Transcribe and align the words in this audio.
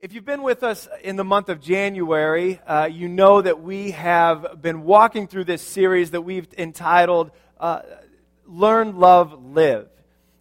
If 0.00 0.12
you've 0.12 0.24
been 0.24 0.44
with 0.44 0.62
us 0.62 0.86
in 1.02 1.16
the 1.16 1.24
month 1.24 1.48
of 1.48 1.60
January, 1.60 2.60
uh, 2.68 2.84
you 2.84 3.08
know 3.08 3.42
that 3.42 3.60
we 3.60 3.90
have 3.90 4.62
been 4.62 4.84
walking 4.84 5.26
through 5.26 5.46
this 5.46 5.60
series 5.60 6.12
that 6.12 6.20
we've 6.20 6.46
entitled 6.56 7.32
uh, 7.58 7.80
Learn, 8.46 9.00
Love, 9.00 9.44
Live. 9.44 9.88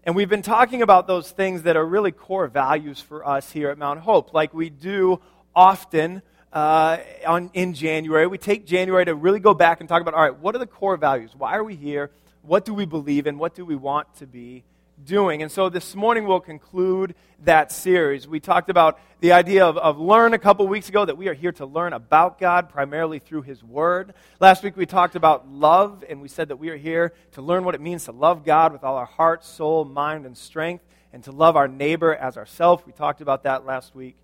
And 0.03 0.15
we've 0.15 0.29
been 0.29 0.43
talking 0.43 0.83
about 0.83 1.07
those 1.07 1.31
things 1.31 1.63
that 1.63 1.75
are 1.75 1.83
really 1.83 2.11
core 2.11 2.45
values 2.45 3.01
for 3.01 3.27
us 3.27 3.51
here 3.51 3.71
at 3.71 3.79
Mount 3.79 3.99
Hope, 3.99 4.31
like 4.31 4.53
we 4.53 4.69
do 4.69 5.21
often 5.55 6.21
uh, 6.53 6.97
on, 7.25 7.49
in 7.55 7.73
January. 7.73 8.27
We 8.27 8.37
take 8.37 8.67
January 8.67 9.05
to 9.05 9.15
really 9.15 9.39
go 9.39 9.55
back 9.55 9.79
and 9.79 9.89
talk 9.89 10.03
about 10.03 10.13
all 10.13 10.21
right, 10.21 10.37
what 10.37 10.53
are 10.53 10.59
the 10.59 10.67
core 10.67 10.97
values? 10.97 11.31
Why 11.35 11.57
are 11.57 11.63
we 11.63 11.73
here? 11.73 12.11
What 12.43 12.63
do 12.63 12.75
we 12.75 12.85
believe 12.85 13.25
in? 13.25 13.39
What 13.39 13.55
do 13.55 13.65
we 13.65 13.75
want 13.75 14.17
to 14.17 14.27
be 14.27 14.65
doing. 15.03 15.41
And 15.41 15.51
so 15.51 15.69
this 15.69 15.95
morning 15.95 16.25
we'll 16.25 16.39
conclude 16.39 17.15
that 17.43 17.71
series. 17.71 18.27
We 18.27 18.39
talked 18.39 18.69
about 18.69 18.99
the 19.19 19.31
idea 19.31 19.65
of, 19.65 19.77
of 19.77 19.99
learn 19.99 20.33
a 20.33 20.39
couple 20.39 20.67
weeks 20.67 20.89
ago, 20.89 21.05
that 21.05 21.17
we 21.17 21.27
are 21.27 21.33
here 21.33 21.51
to 21.53 21.65
learn 21.65 21.93
about 21.93 22.39
God 22.39 22.69
primarily 22.69 23.19
through 23.19 23.43
His 23.43 23.63
Word. 23.63 24.13
Last 24.39 24.63
week 24.63 24.75
we 24.75 24.85
talked 24.85 25.15
about 25.15 25.47
love, 25.47 26.03
and 26.07 26.21
we 26.21 26.27
said 26.27 26.49
that 26.49 26.57
we 26.57 26.69
are 26.69 26.77
here 26.77 27.13
to 27.33 27.41
learn 27.41 27.63
what 27.63 27.75
it 27.75 27.81
means 27.81 28.05
to 28.05 28.11
love 28.11 28.43
God 28.43 28.73
with 28.73 28.83
all 28.83 28.95
our 28.95 29.05
heart, 29.05 29.43
soul, 29.45 29.85
mind, 29.85 30.25
and 30.25 30.37
strength, 30.37 30.83
and 31.13 31.23
to 31.23 31.31
love 31.31 31.55
our 31.55 31.67
neighbor 31.67 32.15
as 32.15 32.37
ourselves. 32.37 32.83
We 32.85 32.91
talked 32.91 33.21
about 33.21 33.43
that 33.43 33.65
last 33.65 33.95
week. 33.95 34.15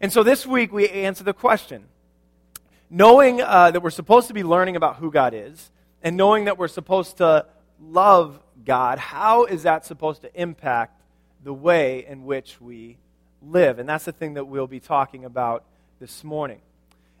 And 0.00 0.12
so 0.12 0.22
this 0.22 0.46
week 0.46 0.72
we 0.72 0.88
answer 0.88 1.24
the 1.24 1.34
question 1.34 1.84
knowing 2.88 3.40
uh, 3.40 3.70
that 3.72 3.82
we're 3.82 3.90
supposed 3.90 4.28
to 4.28 4.34
be 4.34 4.44
learning 4.44 4.76
about 4.76 4.96
who 4.96 5.10
God 5.10 5.34
is, 5.34 5.70
and 6.02 6.16
knowing 6.16 6.44
that 6.44 6.58
we're 6.58 6.68
supposed 6.68 7.16
to 7.16 7.46
love 7.80 8.38
God, 8.66 8.98
how 8.98 9.44
is 9.44 9.62
that 9.62 9.86
supposed 9.86 10.22
to 10.22 10.40
impact 10.40 11.00
the 11.44 11.52
way 11.52 12.04
in 12.04 12.24
which 12.24 12.60
we 12.60 12.98
live? 13.40 13.78
And 13.78 13.88
that's 13.88 14.04
the 14.04 14.12
thing 14.12 14.34
that 14.34 14.46
we'll 14.46 14.66
be 14.66 14.80
talking 14.80 15.24
about 15.24 15.64
this 16.00 16.24
morning. 16.24 16.60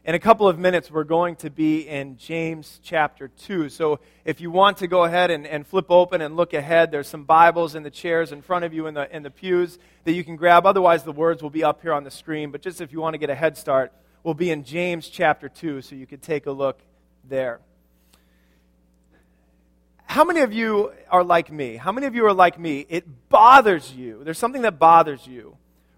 In 0.04 0.16
a 0.16 0.18
couple 0.18 0.48
of 0.48 0.58
minutes, 0.58 0.90
we're 0.90 1.04
going 1.04 1.36
to 1.36 1.50
be 1.50 1.86
in 1.86 2.16
James 2.16 2.80
chapter 2.82 3.28
2. 3.28 3.68
So 3.68 4.00
if 4.24 4.40
you 4.40 4.50
want 4.50 4.78
to 4.78 4.88
go 4.88 5.04
ahead 5.04 5.30
and, 5.30 5.46
and 5.46 5.64
flip 5.64 5.86
open 5.88 6.20
and 6.20 6.34
look 6.34 6.52
ahead, 6.52 6.90
there's 6.90 7.08
some 7.08 7.22
Bibles 7.22 7.76
in 7.76 7.84
the 7.84 7.90
chairs 7.90 8.32
in 8.32 8.42
front 8.42 8.64
of 8.64 8.74
you 8.74 8.88
in 8.88 8.94
the, 8.94 9.14
in 9.14 9.22
the 9.22 9.30
pews 9.30 9.78
that 10.02 10.12
you 10.12 10.24
can 10.24 10.34
grab. 10.34 10.66
Otherwise, 10.66 11.04
the 11.04 11.12
words 11.12 11.44
will 11.44 11.50
be 11.50 11.62
up 11.62 11.80
here 11.80 11.92
on 11.92 12.02
the 12.02 12.10
screen. 12.10 12.50
But 12.50 12.60
just 12.60 12.80
if 12.80 12.92
you 12.92 13.00
want 13.00 13.14
to 13.14 13.18
get 13.18 13.30
a 13.30 13.36
head 13.36 13.56
start, 13.56 13.92
we'll 14.24 14.34
be 14.34 14.50
in 14.50 14.64
James 14.64 15.08
chapter 15.08 15.48
2, 15.48 15.80
so 15.82 15.94
you 15.94 16.06
could 16.06 16.22
take 16.22 16.46
a 16.46 16.52
look 16.52 16.80
there 17.28 17.60
how 20.06 20.24
many 20.24 20.40
of 20.40 20.52
you 20.52 20.92
are 21.10 21.22
like 21.22 21.52
me? 21.52 21.76
How 21.76 21.92
many 21.92 22.06
of 22.06 22.14
you 22.14 22.24
are 22.26 22.32
like 22.32 22.58
me? 22.58 22.86
It 22.88 23.28
bothers 23.28 23.92
you. 23.92 24.22
There's 24.24 24.38
something 24.38 24.62
that 24.62 24.78
bothers 24.78 25.26
you 25.26 25.56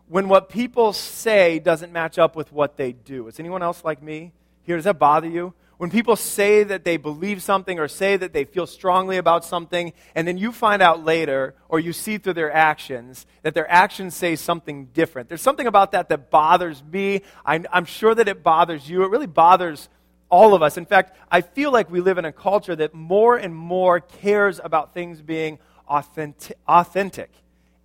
when 0.08 0.28
what 0.28 0.48
people 0.48 0.92
say 0.92 1.58
doesn't 1.58 1.92
match 1.92 2.18
up 2.18 2.34
with 2.34 2.52
what 2.52 2.76
they 2.76 2.92
do. 2.92 3.28
Is 3.28 3.38
anyone 3.38 3.62
else 3.62 3.84
like 3.84 4.02
me? 4.02 4.32
Here, 4.62 4.76
does 4.76 4.84
that 4.84 4.98
bother 4.98 5.28
you? 5.28 5.54
When 5.76 5.90
people 5.90 6.16
say 6.16 6.64
that 6.64 6.84
they 6.84 6.96
believe 6.96 7.40
something 7.40 7.78
or 7.78 7.86
say 7.86 8.16
that 8.16 8.32
they 8.32 8.44
feel 8.44 8.66
strongly 8.66 9.16
about 9.16 9.44
something, 9.44 9.92
and 10.16 10.26
then 10.26 10.36
you 10.36 10.50
find 10.50 10.82
out 10.82 11.04
later, 11.04 11.54
or 11.68 11.78
you 11.78 11.92
see 11.92 12.18
through 12.18 12.32
their 12.32 12.52
actions, 12.52 13.26
that 13.42 13.54
their 13.54 13.70
actions 13.70 14.16
say 14.16 14.34
something 14.34 14.86
different. 14.86 15.28
There's 15.28 15.40
something 15.40 15.68
about 15.68 15.92
that 15.92 16.08
that 16.08 16.30
bothers 16.30 16.82
me. 16.82 17.22
I, 17.46 17.62
am 17.72 17.84
sure 17.84 18.12
that 18.14 18.26
it 18.26 18.42
bothers 18.42 18.90
you. 18.90 19.04
It 19.04 19.10
really 19.10 19.28
bothers 19.28 19.88
all 20.30 20.54
of 20.54 20.62
us. 20.62 20.76
In 20.76 20.86
fact, 20.86 21.16
I 21.30 21.40
feel 21.40 21.72
like 21.72 21.90
we 21.90 22.00
live 22.00 22.18
in 22.18 22.24
a 22.24 22.32
culture 22.32 22.76
that 22.76 22.94
more 22.94 23.36
and 23.36 23.54
more 23.54 24.00
cares 24.00 24.60
about 24.62 24.94
things 24.94 25.20
being 25.20 25.58
authentic, 25.88 26.58
authentic 26.66 27.30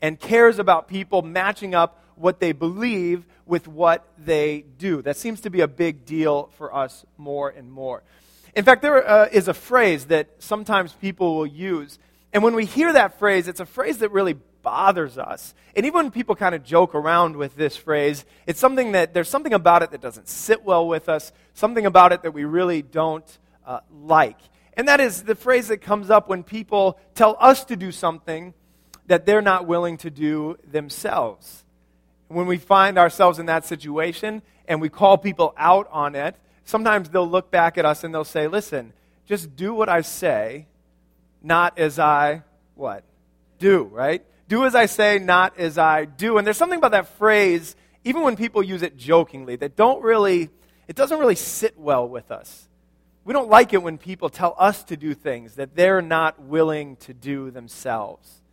and 0.01 0.19
cares 0.19 0.59
about 0.59 0.87
people 0.87 1.21
matching 1.21 1.73
up 1.73 2.03
what 2.15 2.39
they 2.39 2.51
believe 2.51 3.25
with 3.45 3.67
what 3.67 4.05
they 4.17 4.65
do. 4.77 5.01
That 5.01 5.17
seems 5.17 5.41
to 5.41 5.49
be 5.49 5.61
a 5.61 5.67
big 5.67 6.05
deal 6.05 6.49
for 6.57 6.75
us 6.75 7.05
more 7.17 7.49
and 7.49 7.71
more. 7.71 8.03
In 8.55 8.65
fact, 8.65 8.81
there 8.81 9.07
uh, 9.07 9.29
is 9.31 9.47
a 9.47 9.53
phrase 9.53 10.05
that 10.05 10.29
sometimes 10.39 10.93
people 10.93 11.35
will 11.35 11.47
use. 11.47 11.97
And 12.33 12.43
when 12.43 12.53
we 12.53 12.65
hear 12.65 12.93
that 12.93 13.17
phrase, 13.17 13.47
it's 13.47 13.59
a 13.59 13.65
phrase 13.65 13.99
that 13.99 14.11
really 14.11 14.35
bothers 14.63 15.17
us. 15.17 15.53
And 15.75 15.85
even 15.85 16.05
when 16.05 16.11
people 16.11 16.35
kind 16.35 16.55
of 16.55 16.63
joke 16.63 16.95
around 16.95 17.35
with 17.35 17.55
this 17.55 17.77
phrase, 17.77 18.25
it's 18.47 18.59
something 18.59 18.93
that 18.93 19.13
there's 19.13 19.29
something 19.29 19.53
about 19.53 19.83
it 19.83 19.91
that 19.91 20.01
doesn't 20.01 20.27
sit 20.27 20.63
well 20.63 20.87
with 20.87 21.09
us, 21.09 21.31
something 21.53 21.85
about 21.85 22.11
it 22.11 22.23
that 22.23 22.31
we 22.33 22.45
really 22.45 22.81
don't 22.81 23.37
uh, 23.67 23.81
like. 23.91 24.39
And 24.75 24.87
that 24.87 24.99
is 24.99 25.23
the 25.23 25.35
phrase 25.35 25.67
that 25.67 25.81
comes 25.81 26.09
up 26.09 26.27
when 26.27 26.43
people 26.43 26.97
tell 27.13 27.37
us 27.39 27.63
to 27.65 27.75
do 27.75 27.91
something 27.91 28.53
that 29.07 29.25
they're 29.25 29.41
not 29.41 29.67
willing 29.67 29.97
to 29.97 30.09
do 30.09 30.57
themselves. 30.65 31.63
When 32.29 32.47
we 32.47 32.57
find 32.57 32.97
ourselves 32.97 33.37
in 33.37 33.45
that 33.47 33.65
situation 33.65 34.41
and 34.67 34.81
we 34.81 34.89
call 34.89 35.17
people 35.17 35.53
out 35.57 35.87
on 35.91 36.15
it, 36.15 36.35
sometimes 36.65 37.09
they'll 37.09 37.29
look 37.29 37.51
back 37.51 37.77
at 37.77 37.85
us 37.85 38.03
and 38.03 38.13
they'll 38.13 38.23
say, 38.23 38.47
listen, 38.47 38.93
just 39.27 39.55
do 39.55 39.73
what 39.73 39.89
I 39.89 40.01
say, 40.01 40.67
not 41.43 41.77
as 41.77 41.99
I, 41.99 42.43
what? 42.75 43.03
Do, 43.59 43.83
right? 43.83 44.25
Do 44.53 44.65
as 44.65 44.75
I 44.75 44.85
say, 44.85 45.17
not 45.17 45.57
as 45.57 45.79
I 45.79 46.05
do. 46.05 46.37
And 46.37 46.45
there's 46.45 46.57
something 46.57 46.77
about 46.77 46.91
that 46.91 47.07
phrase, 47.17 47.75
even 48.03 48.21
when 48.21 48.35
people 48.35 48.61
use 48.61 48.83
it 48.83 48.95
jokingly, 48.95 49.55
that 49.55 49.75
don't 49.75 50.03
really, 50.03 50.51
it 50.87 50.95
doesn't 50.95 51.17
really 51.17 51.33
sit 51.33 51.75
well 51.75 52.07
with 52.07 52.29
us. 52.29 52.69
We 53.25 53.33
don't 53.33 53.49
like 53.49 53.73
it 53.73 53.81
when 53.81 53.97
people 53.97 54.29
tell 54.29 54.55
us 54.59 54.83
to 54.83 54.95
do 54.95 55.15
things 55.15 55.55
that 55.55 55.75
they're 55.75 56.03
not 56.03 56.39
willing 56.39 56.97
to 56.97 57.15
do 57.15 57.49
themselves. 57.49 58.43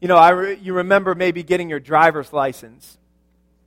You 0.00 0.08
know, 0.08 0.16
I 0.16 0.30
re- 0.30 0.58
you 0.60 0.72
remember 0.72 1.14
maybe 1.14 1.44
getting 1.44 1.70
your 1.70 1.78
driver's 1.78 2.32
license. 2.32 2.98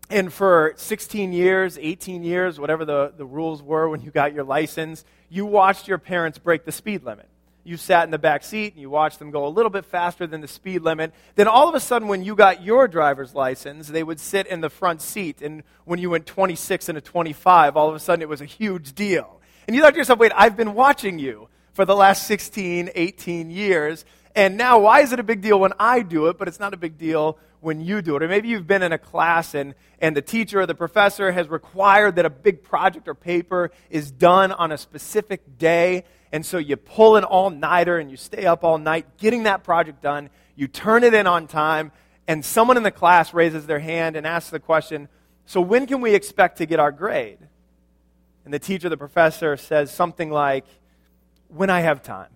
And 0.09 0.33
for 0.33 0.73
16 0.75 1.31
years, 1.31 1.77
18 1.79 2.23
years, 2.23 2.59
whatever 2.59 2.83
the, 2.83 3.13
the 3.15 3.25
rules 3.25 3.63
were 3.63 3.87
when 3.87 4.01
you 4.01 4.11
got 4.11 4.33
your 4.33 4.43
license, 4.43 5.05
you 5.29 5.45
watched 5.45 5.87
your 5.87 5.97
parents 5.97 6.37
break 6.37 6.65
the 6.65 6.73
speed 6.73 7.05
limit 7.05 7.29
you 7.67 7.75
sat 7.75 8.05
in 8.05 8.11
the 8.11 8.17
back 8.17 8.45
seat 8.45 8.73
and 8.73 8.81
you 8.81 8.89
watched 8.89 9.19
them 9.19 9.29
go 9.29 9.45
a 9.45 9.49
little 9.49 9.69
bit 9.69 9.85
faster 9.85 10.25
than 10.25 10.39
the 10.39 10.47
speed 10.47 10.83
limit. 10.83 11.13
Then 11.35 11.47
all 11.47 11.67
of 11.67 11.75
a 11.75 11.79
sudden, 11.81 12.07
when 12.07 12.23
you 12.23 12.33
got 12.33 12.63
your 12.63 12.87
driver's 12.87 13.35
license, 13.35 13.89
they 13.89 14.03
would 14.03 14.19
sit 14.21 14.47
in 14.47 14.61
the 14.61 14.69
front 14.69 15.01
seat. 15.01 15.41
And 15.41 15.63
when 15.83 15.99
you 15.99 16.09
went 16.09 16.25
26 16.25 16.87
and 16.87 16.97
a 16.97 17.01
25, 17.01 17.75
all 17.75 17.89
of 17.89 17.95
a 17.95 17.99
sudden 17.99 18.21
it 18.21 18.29
was 18.29 18.39
a 18.39 18.45
huge 18.45 18.93
deal. 18.93 19.41
And 19.67 19.75
you 19.75 19.81
thought 19.81 19.91
to 19.91 19.97
yourself, 19.97 20.17
wait, 20.17 20.31
I've 20.33 20.55
been 20.55 20.75
watching 20.75 21.19
you 21.19 21.49
for 21.73 21.83
the 21.83 21.95
last 21.95 22.25
16, 22.25 22.91
18 22.95 23.51
years. 23.51 24.05
And 24.33 24.55
now, 24.55 24.79
why 24.79 25.01
is 25.01 25.11
it 25.11 25.19
a 25.19 25.23
big 25.23 25.41
deal 25.41 25.59
when 25.59 25.73
I 25.77 26.03
do 26.03 26.27
it, 26.27 26.37
but 26.37 26.47
it's 26.47 26.59
not 26.59 26.73
a 26.73 26.77
big 26.77 26.97
deal 26.97 27.37
when 27.59 27.81
you 27.81 28.01
do 28.01 28.15
it? 28.15 28.23
Or 28.23 28.27
maybe 28.27 28.47
you've 28.47 28.67
been 28.67 28.83
in 28.83 28.93
a 28.93 28.97
class 28.97 29.53
and, 29.53 29.75
and 29.99 30.15
the 30.15 30.21
teacher 30.21 30.61
or 30.61 30.65
the 30.65 30.75
professor 30.75 31.31
has 31.31 31.49
required 31.49 32.15
that 32.15 32.25
a 32.25 32.29
big 32.29 32.63
project 32.63 33.07
or 33.07 33.13
paper 33.13 33.71
is 33.89 34.09
done 34.09 34.51
on 34.51 34.71
a 34.71 34.77
specific 34.77 35.57
day. 35.57 36.05
And 36.31 36.45
so 36.45 36.57
you 36.57 36.75
pull 36.75 37.15
an 37.15 37.23
all 37.23 37.49
nighter 37.49 37.97
and 37.97 38.11
you 38.11 38.17
stay 38.17 38.45
up 38.45 38.63
all 38.63 38.77
night 38.77 39.17
getting 39.17 39.43
that 39.43 39.63
project 39.63 40.01
done. 40.01 40.29
You 40.55 40.67
turn 40.67 41.03
it 41.03 41.13
in 41.13 41.27
on 41.27 41.47
time, 41.47 41.91
and 42.27 42.43
someone 42.43 42.77
in 42.77 42.83
the 42.83 42.91
class 42.91 43.33
raises 43.33 43.65
their 43.65 43.79
hand 43.79 44.15
and 44.15 44.27
asks 44.27 44.49
the 44.49 44.59
question 44.59 45.07
So, 45.45 45.61
when 45.61 45.87
can 45.87 46.01
we 46.01 46.15
expect 46.15 46.57
to 46.57 46.65
get 46.65 46.79
our 46.79 46.91
grade? 46.91 47.39
And 48.43 48.53
the 48.53 48.59
teacher, 48.59 48.89
the 48.89 48.97
professor, 48.97 49.55
says 49.57 49.91
something 49.91 50.29
like, 50.29 50.65
When 51.47 51.69
I 51.69 51.81
have 51.81 52.01
time. 52.03 52.29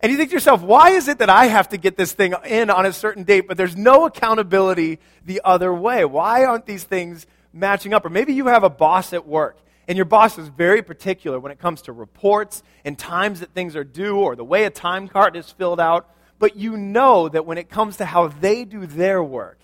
And 0.00 0.10
you 0.10 0.18
think 0.18 0.30
to 0.30 0.34
yourself, 0.34 0.62
why 0.62 0.90
is 0.90 1.06
it 1.06 1.18
that 1.18 1.30
I 1.30 1.46
have 1.46 1.68
to 1.68 1.76
get 1.76 1.96
this 1.96 2.12
thing 2.12 2.34
in 2.44 2.70
on 2.70 2.86
a 2.86 2.92
certain 2.92 3.22
date, 3.22 3.46
but 3.46 3.56
there's 3.56 3.76
no 3.76 4.04
accountability 4.04 4.98
the 5.24 5.40
other 5.44 5.72
way? 5.72 6.04
Why 6.04 6.44
aren't 6.44 6.66
these 6.66 6.82
things 6.82 7.24
matching 7.52 7.94
up? 7.94 8.04
Or 8.04 8.10
maybe 8.10 8.34
you 8.34 8.48
have 8.48 8.64
a 8.64 8.70
boss 8.70 9.12
at 9.12 9.28
work 9.28 9.58
and 9.88 9.96
your 9.96 10.04
boss 10.04 10.38
is 10.38 10.48
very 10.48 10.82
particular 10.82 11.40
when 11.40 11.52
it 11.52 11.58
comes 11.58 11.82
to 11.82 11.92
reports 11.92 12.62
and 12.84 12.98
times 12.98 13.40
that 13.40 13.52
things 13.52 13.74
are 13.76 13.84
due 13.84 14.18
or 14.18 14.36
the 14.36 14.44
way 14.44 14.64
a 14.64 14.70
time 14.70 15.08
card 15.08 15.36
is 15.36 15.50
filled 15.50 15.80
out. 15.80 16.08
But 16.38 16.56
you 16.56 16.76
know 16.76 17.28
that 17.28 17.46
when 17.46 17.58
it 17.58 17.68
comes 17.68 17.98
to 17.98 18.04
how 18.04 18.28
they 18.28 18.64
do 18.64 18.86
their 18.86 19.22
work, 19.22 19.58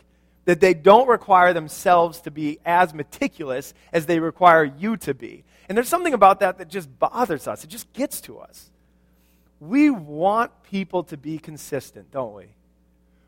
that 0.45 0.61
they 0.61 0.75
don't 0.75 1.09
require 1.09 1.53
themselves 1.53 2.21
to 2.23 2.31
be 2.31 2.59
as 2.65 2.95
meticulous 2.95 3.75
as 3.93 4.07
they 4.07 4.19
require 4.19 4.65
you 4.65 4.97
to 4.97 5.15
be. 5.15 5.45
And 5.69 5.77
there's 5.77 5.89
something 5.89 6.15
about 6.15 6.41
that 6.41 6.59
that 6.59 6.69
just 6.69 6.99
bothers 6.99 7.47
us. 7.47 7.65
It 7.65 7.69
just 7.69 7.93
gets 7.93 8.21
to 8.23 8.39
us. 8.39 8.71
We 9.61 9.91
want 9.91 10.51
people 10.63 11.05
to 11.05 11.17
be 11.17 11.39
consistent, 11.39 12.11
don't 12.11 12.35
we? 12.35 12.47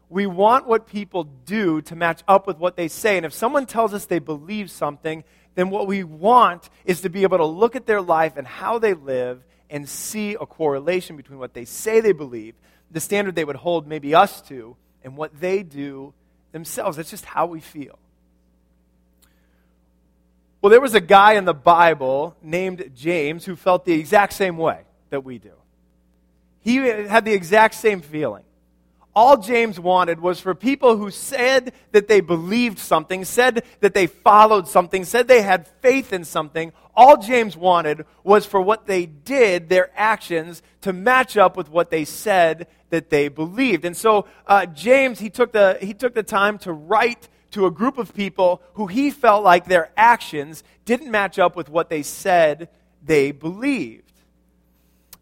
We 0.09 0.27
want 0.27 0.67
what 0.67 0.87
people 0.87 1.25
do 1.25 1.83
to 1.83 1.95
match 1.95 2.23
up 2.27 2.47
with 2.47 2.59
what 2.59 2.77
they 2.77 2.89
say. 2.89 3.17
And 3.17 3.27
if 3.27 3.33
someone 3.33 3.67
tells 3.67 3.95
us 3.95 4.07
they 4.07 4.19
believe 4.19 4.71
something, 4.71 5.23
then 5.55 5.71
what 5.71 5.87
we 5.87 6.05
want 6.05 6.71
is 6.85 7.01
to 7.03 7.09
be 7.09 7.23
able 7.23 7.39
to 7.39 7.45
look 7.45 7.77
at 7.77 7.87
their 7.87 8.01
life 8.01 8.37
and 8.37 8.47
how 8.47 8.79
they 8.79 8.95
live 8.95 9.43
and 9.69 9.89
see 9.89 10.35
a 10.35 10.47
correlation 10.47 11.17
between 11.17 11.39
what 11.39 11.55
they 11.55 11.65
say 11.65 12.01
they 12.01 12.13
believe, 12.13 12.55
the 12.91 13.01
standard 13.01 13.35
they 13.35 13.45
would 13.45 13.57
hold 13.57 13.87
maybe 13.87 14.15
us 14.15 14.41
to, 14.43 14.77
and 15.05 15.17
what 15.17 15.39
they 15.41 15.63
do 15.63 16.13
themselves. 16.53 16.97
That's 16.97 17.11
just 17.11 17.25
how 17.25 17.47
we 17.47 17.61
feel. 17.61 17.99
Well, 20.61 20.71
there 20.71 20.81
was 20.81 20.95
a 20.95 21.01
guy 21.01 21.35
in 21.35 21.47
the 21.47 21.55
Bible 21.55 22.37
named 22.43 22.93
James 22.95 23.45
who 23.45 23.57
felt 23.57 23.85
the 23.85 23.95
exact 23.95 24.35
same 24.35 24.59
way 24.59 24.83
that 25.09 25.25
we 25.25 25.39
do. 25.39 25.53
He 26.61 26.77
had 26.77 27.25
the 27.25 27.33
exact 27.33 27.75
same 27.75 28.03
feeling. 28.03 28.45
All 29.15 29.37
James 29.37 29.81
wanted 29.81 30.21
was 30.21 30.39
for 30.39 30.55
people 30.55 30.97
who 30.97 31.11
said 31.11 31.73
that 31.93 32.07
they 32.07 32.21
believed 32.21 32.79
something, 32.79 33.25
said 33.25 33.65
that 33.81 33.93
they 33.93 34.07
followed 34.07 34.69
something, 34.69 35.05
said 35.05 35.27
they 35.27 35.43
had 35.43 35.67
faith 35.81 36.13
in 36.13 36.25
something. 36.25 36.73
All 36.95 37.17
James 37.17 37.57
wanted 37.57 38.05
was 38.23 38.47
for 38.47 38.61
what 38.61 38.87
they 38.87 39.07
did, 39.07 39.69
their 39.69 39.91
actions, 39.97 40.63
to 40.83 40.93
match 40.93 41.37
up 41.37 41.57
with 41.57 41.69
what 41.69 41.91
they 41.91 42.05
said 42.05 42.69
that 42.91 43.11
they 43.11 43.29
believed. 43.29 43.85
And 43.85 43.97
so 43.97 44.27
uh, 44.47 44.67
James, 44.67 45.19
he 45.19 45.31
took, 45.31 45.53
the, 45.53 45.79
he 45.81 45.93
took 45.93 46.15
the 46.15 46.23
time 46.23 46.59
to 46.59 46.73
write 46.73 47.29
to 47.53 47.67
a 47.67 47.71
group 47.71 47.99
of 47.99 48.15
people 48.15 48.63
who 48.75 48.87
he 48.87 49.11
felt 49.11 49.43
like 49.43 49.65
their 49.65 49.91
actions 49.97 50.63
didn't 50.85 51.11
match 51.11 51.39
up 51.39 51.57
with 51.57 51.69
what 51.69 51.91
they 51.91 52.03
said 52.03 52.69
they 53.03 53.33
believed. 53.33 54.10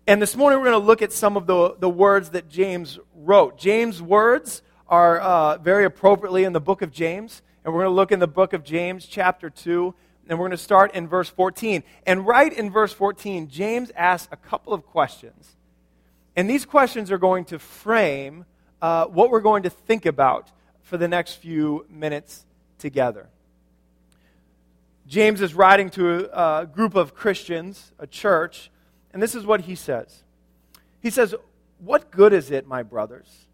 And 0.09 0.23
this 0.23 0.35
morning 0.37 0.59
we're 0.59 0.71
going 0.71 0.81
to 0.81 0.87
look 0.87 1.03
at 1.03 1.13
some 1.13 1.37
of 1.37 1.47
the, 1.47 1.77
the 1.79 1.89
words 1.91 2.31
that 2.31 2.49
James 2.49 2.99
wrote. 3.15 3.59
James' 3.59 4.01
words 4.01 4.63
are 4.89 5.21
uh, 5.21 5.59
very 5.59 5.85
appropriately 5.85 6.45
in 6.45 6.55
the 6.55 6.63
book 6.63 6.81
of 6.81 6.91
James. 6.91 7.43
And 7.63 7.75
we're 7.75 7.81
going 7.81 7.91
to 7.91 7.95
look 7.95 8.11
in 8.11 8.19
the 8.19 8.27
book 8.27 8.55
of 8.55 8.65
James, 8.65 9.05
chapter 9.05 9.51
2, 9.51 9.95
and 10.27 10.39
we're 10.39 10.47
going 10.47 10.57
to 10.57 10.57
start 10.57 10.95
in 10.95 11.09
verse 11.09 11.29
14. 11.29 11.83
And 12.07 12.27
right 12.27 12.51
in 12.51 12.71
verse 12.71 12.91
14, 12.95 13.51
James 13.51 13.93
asks 13.95 14.31
a 14.33 14.37
couple 14.39 14.73
of 14.73 14.87
questions. 14.87 15.57
And 16.35 16.49
these 16.49 16.65
questions 16.65 17.13
are 17.13 17.19
going 17.19 17.45
to 17.45 17.59
frame 17.59 18.47
uh, 18.81 19.05
what 19.09 19.29
we're 19.31 19.41
going 19.41 19.65
to 19.65 19.71
think 19.71 20.07
about 20.07 20.51
for 20.81 20.97
the 20.97 21.07
next 21.07 21.35
few 21.35 21.85
minutes 21.91 22.47
together. 22.79 23.29
James 25.07 25.43
is 25.43 25.53
writing 25.53 25.91
to 25.91 26.31
a, 26.33 26.63
a 26.63 26.67
group 26.67 26.95
of 26.95 27.15
Christians, 27.15 27.93
a 27.99 28.07
church, 28.07 28.71
and 29.19 29.23
this 29.25 29.35
is 29.35 29.45
what 29.45 29.63
he 29.63 29.75
says. 29.75 30.23
He 31.01 31.11
says, 31.11 31.35
What 31.81 32.13
good 32.13 32.33
is 32.33 32.53
it, 32.53 32.69
my 32.69 32.85
brothers, 32.85 33.47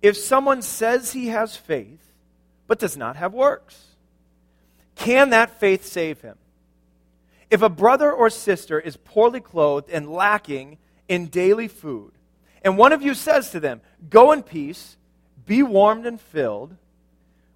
if 0.00 0.16
someone 0.16 0.62
says 0.62 1.12
he 1.12 1.26
has 1.26 1.56
faith 1.56 2.00
but 2.66 2.78
does 2.78 2.96
not 2.96 3.16
have 3.16 3.34
works? 3.34 3.78
Can 4.94 5.28
that 5.28 5.60
faith 5.60 5.84
save 5.84 6.22
him? 6.22 6.38
If 7.50 7.60
a 7.60 7.68
brother 7.68 8.10
or 8.10 8.30
sister 8.30 8.80
is 8.80 8.96
poorly 8.96 9.40
clothed 9.40 9.90
and 9.90 10.10
lacking 10.10 10.78
in 11.06 11.26
daily 11.26 11.68
food, 11.68 12.12
and 12.62 12.78
one 12.78 12.94
of 12.94 13.02
you 13.02 13.12
says 13.12 13.50
to 13.50 13.60
them, 13.60 13.82
Go 14.08 14.32
in 14.32 14.42
peace, 14.42 14.96
be 15.44 15.62
warmed 15.62 16.06
and 16.06 16.18
filled, 16.18 16.74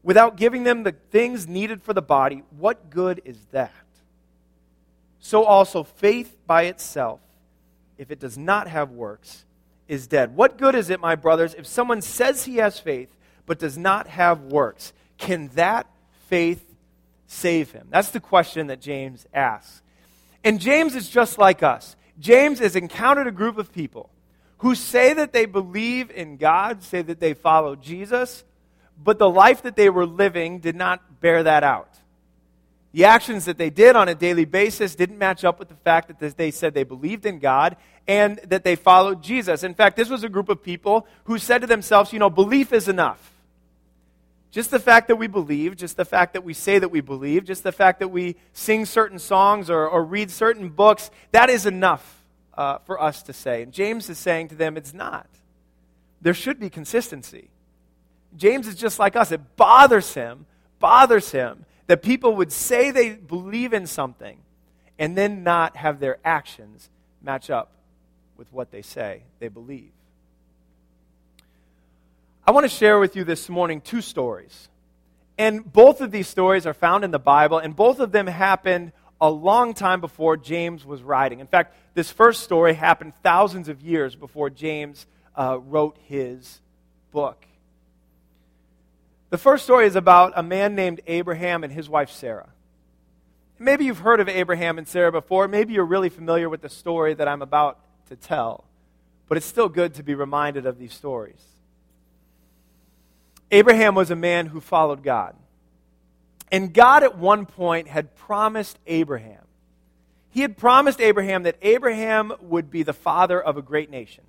without 0.02 0.36
giving 0.36 0.64
them 0.64 0.82
the 0.82 0.92
things 0.92 1.48
needed 1.48 1.82
for 1.82 1.94
the 1.94 2.02
body, 2.02 2.42
what 2.58 2.90
good 2.90 3.22
is 3.24 3.38
that? 3.52 3.72
So 5.20 5.44
also, 5.44 5.82
faith 5.82 6.36
by 6.46 6.64
itself, 6.64 7.20
if 7.96 8.10
it 8.10 8.20
does 8.20 8.38
not 8.38 8.68
have 8.68 8.90
works, 8.90 9.44
is 9.88 10.06
dead. 10.06 10.36
What 10.36 10.58
good 10.58 10.74
is 10.74 10.90
it, 10.90 11.00
my 11.00 11.16
brothers, 11.16 11.54
if 11.54 11.66
someone 11.66 12.02
says 12.02 12.44
he 12.44 12.56
has 12.56 12.78
faith 12.78 13.08
but 13.46 13.58
does 13.58 13.78
not 13.78 14.06
have 14.06 14.42
works? 14.42 14.92
Can 15.16 15.48
that 15.54 15.86
faith 16.28 16.64
save 17.26 17.72
him? 17.72 17.88
That's 17.90 18.10
the 18.10 18.20
question 18.20 18.68
that 18.68 18.80
James 18.80 19.26
asks. 19.32 19.82
And 20.44 20.60
James 20.60 20.94
is 20.94 21.08
just 21.08 21.38
like 21.38 21.62
us. 21.62 21.96
James 22.18 22.58
has 22.58 22.76
encountered 22.76 23.26
a 23.26 23.32
group 23.32 23.58
of 23.58 23.72
people 23.72 24.10
who 24.58 24.74
say 24.74 25.12
that 25.14 25.32
they 25.32 25.46
believe 25.46 26.10
in 26.10 26.36
God, 26.36 26.82
say 26.82 27.02
that 27.02 27.20
they 27.20 27.34
follow 27.34 27.76
Jesus, 27.76 28.44
but 29.02 29.18
the 29.18 29.30
life 29.30 29.62
that 29.62 29.76
they 29.76 29.88
were 29.88 30.06
living 30.06 30.58
did 30.58 30.74
not 30.76 31.20
bear 31.20 31.44
that 31.44 31.62
out. 31.62 31.90
The 32.92 33.04
actions 33.04 33.44
that 33.44 33.58
they 33.58 33.70
did 33.70 33.96
on 33.96 34.08
a 34.08 34.14
daily 34.14 34.46
basis 34.46 34.94
didn't 34.94 35.18
match 35.18 35.44
up 35.44 35.58
with 35.58 35.68
the 35.68 35.74
fact 35.74 36.08
that 36.18 36.36
they 36.36 36.50
said 36.50 36.72
they 36.72 36.84
believed 36.84 37.26
in 37.26 37.38
God 37.38 37.76
and 38.06 38.38
that 38.46 38.64
they 38.64 38.76
followed 38.76 39.22
Jesus. 39.22 39.62
In 39.62 39.74
fact, 39.74 39.96
this 39.96 40.08
was 40.08 40.24
a 40.24 40.28
group 40.28 40.48
of 40.48 40.62
people 40.62 41.06
who 41.24 41.38
said 41.38 41.60
to 41.60 41.66
themselves, 41.66 42.12
you 42.12 42.18
know, 42.18 42.30
belief 42.30 42.72
is 42.72 42.88
enough. 42.88 43.32
Just 44.50 44.70
the 44.70 44.80
fact 44.80 45.08
that 45.08 45.16
we 45.16 45.26
believe, 45.26 45.76
just 45.76 45.98
the 45.98 46.06
fact 46.06 46.32
that 46.32 46.42
we 46.42 46.54
say 46.54 46.78
that 46.78 46.88
we 46.88 47.02
believe, 47.02 47.44
just 47.44 47.62
the 47.62 47.72
fact 47.72 47.98
that 48.00 48.08
we 48.08 48.36
sing 48.54 48.86
certain 48.86 49.18
songs 49.18 49.68
or, 49.68 49.86
or 49.86 50.02
read 50.02 50.30
certain 50.30 50.70
books, 50.70 51.10
that 51.32 51.50
is 51.50 51.66
enough 51.66 52.24
uh, 52.54 52.78
for 52.78 53.00
us 53.00 53.22
to 53.24 53.34
say. 53.34 53.62
And 53.62 53.72
James 53.72 54.08
is 54.08 54.18
saying 54.18 54.48
to 54.48 54.54
them, 54.54 54.78
it's 54.78 54.94
not. 54.94 55.26
There 56.22 56.32
should 56.32 56.58
be 56.58 56.70
consistency. 56.70 57.50
James 58.36 58.66
is 58.66 58.74
just 58.74 58.98
like 58.98 59.16
us. 59.16 59.30
It 59.30 59.56
bothers 59.56 60.14
him, 60.14 60.46
bothers 60.78 61.30
him 61.30 61.66
that 61.88 62.02
people 62.02 62.36
would 62.36 62.52
say 62.52 62.90
they 62.92 63.10
believe 63.14 63.72
in 63.72 63.86
something 63.86 64.38
and 64.98 65.16
then 65.16 65.42
not 65.42 65.76
have 65.76 65.98
their 65.98 66.18
actions 66.24 66.88
match 67.20 67.50
up 67.50 67.72
with 68.36 68.52
what 68.52 68.70
they 68.70 68.82
say 68.82 69.22
they 69.40 69.48
believe. 69.48 69.90
I 72.46 72.52
want 72.52 72.64
to 72.64 72.68
share 72.68 72.98
with 72.98 73.16
you 73.16 73.24
this 73.24 73.48
morning 73.48 73.80
two 73.80 74.00
stories. 74.00 74.68
And 75.36 75.70
both 75.70 76.00
of 76.00 76.10
these 76.10 76.28
stories 76.28 76.66
are 76.66 76.74
found 76.74 77.04
in 77.04 77.10
the 77.10 77.18
Bible, 77.18 77.58
and 77.58 77.74
both 77.74 78.00
of 78.00 78.10
them 78.12 78.26
happened 78.26 78.92
a 79.20 79.30
long 79.30 79.74
time 79.74 80.00
before 80.00 80.36
James 80.36 80.84
was 80.84 81.02
writing. 81.02 81.40
In 81.40 81.46
fact, 81.46 81.74
this 81.94 82.10
first 82.10 82.42
story 82.42 82.74
happened 82.74 83.12
thousands 83.22 83.68
of 83.68 83.80
years 83.80 84.14
before 84.14 84.50
James 84.50 85.06
uh, 85.36 85.58
wrote 85.60 85.96
his 86.04 86.60
book. 87.12 87.47
The 89.30 89.38
first 89.38 89.64
story 89.64 89.86
is 89.86 89.96
about 89.96 90.32
a 90.36 90.42
man 90.42 90.74
named 90.74 91.00
Abraham 91.06 91.64
and 91.64 91.72
his 91.72 91.88
wife 91.88 92.10
Sarah. 92.10 92.48
Maybe 93.58 93.84
you've 93.84 93.98
heard 93.98 94.20
of 94.20 94.28
Abraham 94.28 94.78
and 94.78 94.86
Sarah 94.86 95.12
before. 95.12 95.48
Maybe 95.48 95.74
you're 95.74 95.84
really 95.84 96.08
familiar 96.08 96.48
with 96.48 96.62
the 96.62 96.68
story 96.68 97.14
that 97.14 97.28
I'm 97.28 97.42
about 97.42 97.78
to 98.08 98.16
tell. 98.16 98.64
But 99.28 99.36
it's 99.36 99.46
still 99.46 99.68
good 99.68 99.94
to 99.94 100.02
be 100.02 100.14
reminded 100.14 100.64
of 100.64 100.78
these 100.78 100.94
stories. 100.94 101.42
Abraham 103.50 103.94
was 103.94 104.10
a 104.10 104.16
man 104.16 104.46
who 104.46 104.60
followed 104.60 105.02
God. 105.02 105.34
And 106.50 106.72
God, 106.72 107.02
at 107.02 107.18
one 107.18 107.44
point, 107.44 107.88
had 107.88 108.14
promised 108.16 108.78
Abraham. 108.86 109.42
He 110.30 110.40
had 110.40 110.56
promised 110.56 111.00
Abraham 111.00 111.42
that 111.42 111.56
Abraham 111.62 112.32
would 112.40 112.70
be 112.70 112.82
the 112.82 112.92
father 112.92 113.40
of 113.40 113.56
a 113.56 113.62
great 113.62 113.90
nation 113.90 114.24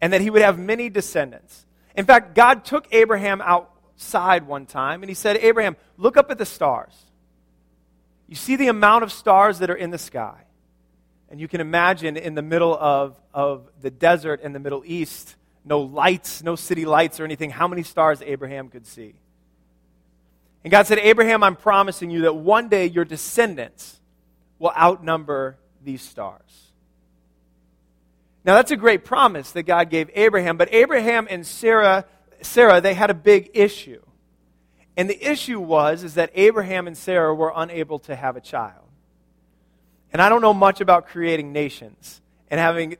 and 0.00 0.12
that 0.12 0.20
he 0.20 0.30
would 0.30 0.42
have 0.42 0.58
many 0.58 0.90
descendants. 0.90 1.64
In 1.94 2.04
fact, 2.04 2.34
God 2.34 2.64
took 2.64 2.86
Abraham 2.92 3.40
out 3.40 3.70
side 3.96 4.46
one 4.46 4.66
time 4.66 5.02
and 5.02 5.10
he 5.10 5.14
said, 5.14 5.36
Abraham, 5.38 5.76
look 5.96 6.16
up 6.16 6.30
at 6.30 6.38
the 6.38 6.46
stars. 6.46 6.94
You 8.28 8.36
see 8.36 8.56
the 8.56 8.68
amount 8.68 9.04
of 9.04 9.12
stars 9.12 9.60
that 9.60 9.70
are 9.70 9.76
in 9.76 9.90
the 9.90 9.98
sky. 9.98 10.42
And 11.28 11.40
you 11.40 11.48
can 11.48 11.60
imagine 11.60 12.16
in 12.16 12.34
the 12.34 12.42
middle 12.42 12.76
of, 12.76 13.20
of 13.34 13.68
the 13.80 13.90
desert 13.90 14.42
in 14.42 14.52
the 14.52 14.60
Middle 14.60 14.82
East, 14.86 15.34
no 15.64 15.80
lights, 15.80 16.42
no 16.42 16.54
city 16.54 16.84
lights 16.84 17.18
or 17.18 17.24
anything, 17.24 17.50
how 17.50 17.66
many 17.66 17.82
stars 17.82 18.22
Abraham 18.22 18.68
could 18.68 18.86
see. 18.86 19.14
And 20.62 20.70
God 20.70 20.86
said, 20.86 20.98
Abraham, 20.98 21.42
I'm 21.42 21.56
promising 21.56 22.10
you 22.10 22.22
that 22.22 22.34
one 22.34 22.68
day 22.68 22.86
your 22.86 23.04
descendants 23.04 24.00
will 24.58 24.72
outnumber 24.76 25.58
these 25.82 26.02
stars. 26.02 26.42
Now, 28.44 28.54
that's 28.54 28.70
a 28.70 28.76
great 28.76 29.04
promise 29.04 29.50
that 29.52 29.64
God 29.64 29.90
gave 29.90 30.08
Abraham, 30.14 30.56
but 30.56 30.72
Abraham 30.72 31.26
and 31.28 31.44
Sarah 31.44 32.04
Sarah, 32.42 32.80
they 32.80 32.94
had 32.94 33.10
a 33.10 33.14
big 33.14 33.50
issue. 33.54 34.02
And 34.96 35.10
the 35.10 35.22
issue 35.22 35.60
was 35.60 36.02
is 36.02 36.14
that 36.14 36.30
Abraham 36.34 36.86
and 36.86 36.96
Sarah 36.96 37.34
were 37.34 37.52
unable 37.54 37.98
to 38.00 38.16
have 38.16 38.36
a 38.36 38.40
child. 38.40 38.84
And 40.12 40.22
I 40.22 40.28
don't 40.28 40.40
know 40.40 40.54
much 40.54 40.80
about 40.80 41.08
creating 41.08 41.52
nations 41.52 42.20
and 42.50 42.58
having 42.58 42.96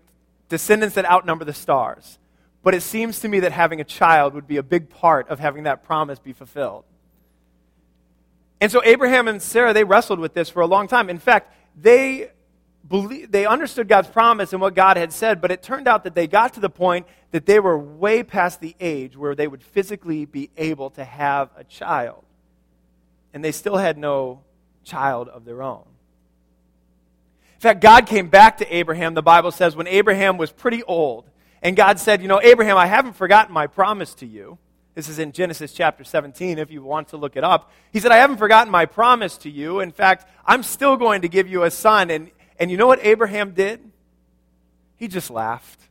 descendants 0.49 0.95
that 0.97 1.07
outnumber 1.07 1.45
the 1.45 1.55
stars. 1.55 2.19
But 2.63 2.75
it 2.75 2.83
seems 2.83 3.21
to 3.21 3.29
me 3.29 3.41
that 3.41 3.53
having 3.53 3.81
a 3.81 3.85
child 3.85 4.35
would 4.35 4.47
be 4.47 4.57
a 4.57 4.63
big 4.63 4.91
part 4.91 5.29
of 5.29 5.39
having 5.39 5.63
that 5.63 5.85
promise 5.85 6.19
be 6.19 6.33
fulfilled. 6.33 6.85
And 8.61 8.73
so 8.73 8.83
Abraham 8.85 9.29
and 9.29 9.41
Sarah, 9.41 9.73
they 9.73 9.85
wrestled 9.85 10.19
with 10.19 10.35
this 10.35 10.51
for 10.51 10.61
a 10.61 10.67
long 10.67 10.89
time. 10.89 11.09
In 11.09 11.19
fact, 11.19 11.55
they 11.77 12.31
believe, 12.89 13.31
they 13.31 13.47
understood 13.47 13.89
God's 13.89 14.09
promise 14.09 14.53
and 14.53 14.61
what 14.61 14.75
God 14.75 14.97
had 14.97 15.13
said, 15.13 15.41
but 15.41 15.51
it 15.51 15.63
turned 15.63 15.89
out 15.89 16.05
that 16.05 16.15
they 16.15 16.27
got 16.27 16.55
to 16.55 16.61
the 16.61 16.71
point 16.71 17.07
that 17.31 17.47
they 17.47 17.61
were 17.61 17.79
way 17.79 18.23
past 18.23 18.61
the 18.61 18.75
age 18.81 19.17
where 19.17 19.35
they 19.35 19.47
would 19.47 19.63
physically 19.63 20.25
be 20.25 20.51
able 20.57 20.91
to 20.91 21.05
have 21.05 21.51
a 21.57 21.65
child. 21.65 22.25
And 23.33 23.45
they 23.45 23.53
still 23.53 23.77
had 23.77 23.99
no 23.99 24.43
child 24.85 25.29
of 25.29 25.45
their 25.45 25.63
own. 25.63 25.85
In 27.55 27.61
fact, 27.61 27.81
God 27.81 28.07
came 28.07 28.29
back 28.29 28.59
to 28.59 28.75
Abraham, 28.75 29.15
the 29.15 29.23
Bible 29.23 29.51
says, 29.51 29.75
when 29.75 29.87
Abraham 29.87 30.37
was 30.37 30.53
pretty 30.53 30.83
old. 30.83 31.29
And 31.63 31.75
God 31.75 31.99
said, 31.99 32.23
You 32.23 32.29
know, 32.29 32.41
Abraham, 32.43 32.77
I 32.77 32.87
haven't 32.87 33.15
forgotten 33.15 33.53
my 33.53 33.67
promise 33.67 34.15
to 34.17 34.27
you. 34.27 34.59
This 34.95 35.09
is 35.09 35.19
in 35.19 35.33
Genesis 35.33 35.73
chapter 35.73 36.05
17, 36.05 36.59
if 36.59 36.71
you 36.71 36.83
want 36.83 37.09
to 37.09 37.19
look 37.19 37.37
it 37.37 37.45
up. 37.45 37.71
He 37.93 38.01
said, 38.01 38.13
I 38.13 38.17
haven't 38.17 38.39
forgotten 38.39 38.71
my 38.71 38.87
promise 38.87 39.37
to 39.39 39.51
you. 39.51 39.81
In 39.81 39.91
fact, 39.91 40.27
I'm 40.47 40.63
still 40.63 40.97
going 40.97 41.23
to 41.23 41.29
give 41.29 41.49
you 41.49 41.65
a 41.65 41.71
son. 41.71 42.11
And 42.11 42.31
and 42.59 42.71
you 42.71 42.77
know 42.77 42.87
what 42.87 43.05
Abraham 43.05 43.53
did? 43.53 43.81
He 44.97 45.09
just 45.09 45.31
laughed. 45.31 45.81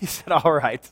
He 0.00 0.06
said, 0.06 0.32
All 0.32 0.52
right. 0.52 0.90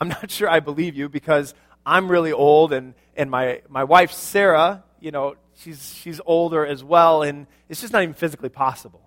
I'm 0.00 0.08
not 0.08 0.30
sure 0.30 0.50
I 0.50 0.58
believe 0.58 0.96
you 0.96 1.08
because 1.08 1.54
I'm 1.86 2.10
really 2.10 2.32
old 2.32 2.72
and, 2.72 2.94
and 3.16 3.30
my, 3.30 3.62
my 3.68 3.84
wife 3.84 4.10
Sarah, 4.10 4.82
you 4.98 5.12
know, 5.12 5.36
she's, 5.58 5.94
she's 5.94 6.20
older 6.26 6.66
as 6.66 6.82
well, 6.82 7.22
and 7.22 7.46
it's 7.68 7.80
just 7.80 7.92
not 7.92 8.02
even 8.02 8.14
physically 8.14 8.48
possible. 8.48 9.02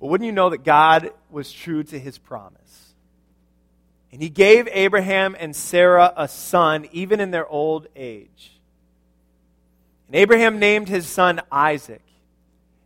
But 0.00 0.06
wouldn't 0.06 0.26
you 0.26 0.32
know 0.32 0.50
that 0.50 0.64
God 0.64 1.10
was 1.30 1.52
true 1.52 1.82
to 1.84 1.98
his 1.98 2.18
promise? 2.18 2.94
And 4.12 4.22
he 4.22 4.30
gave 4.30 4.68
Abraham 4.70 5.34
and 5.38 5.54
Sarah 5.56 6.12
a 6.16 6.28
son, 6.28 6.88
even 6.92 7.20
in 7.20 7.32
their 7.32 7.46
old 7.46 7.88
age. 7.96 8.53
And 10.06 10.16
Abraham 10.16 10.58
named 10.58 10.88
his 10.88 11.06
son 11.06 11.40
Isaac. 11.50 12.02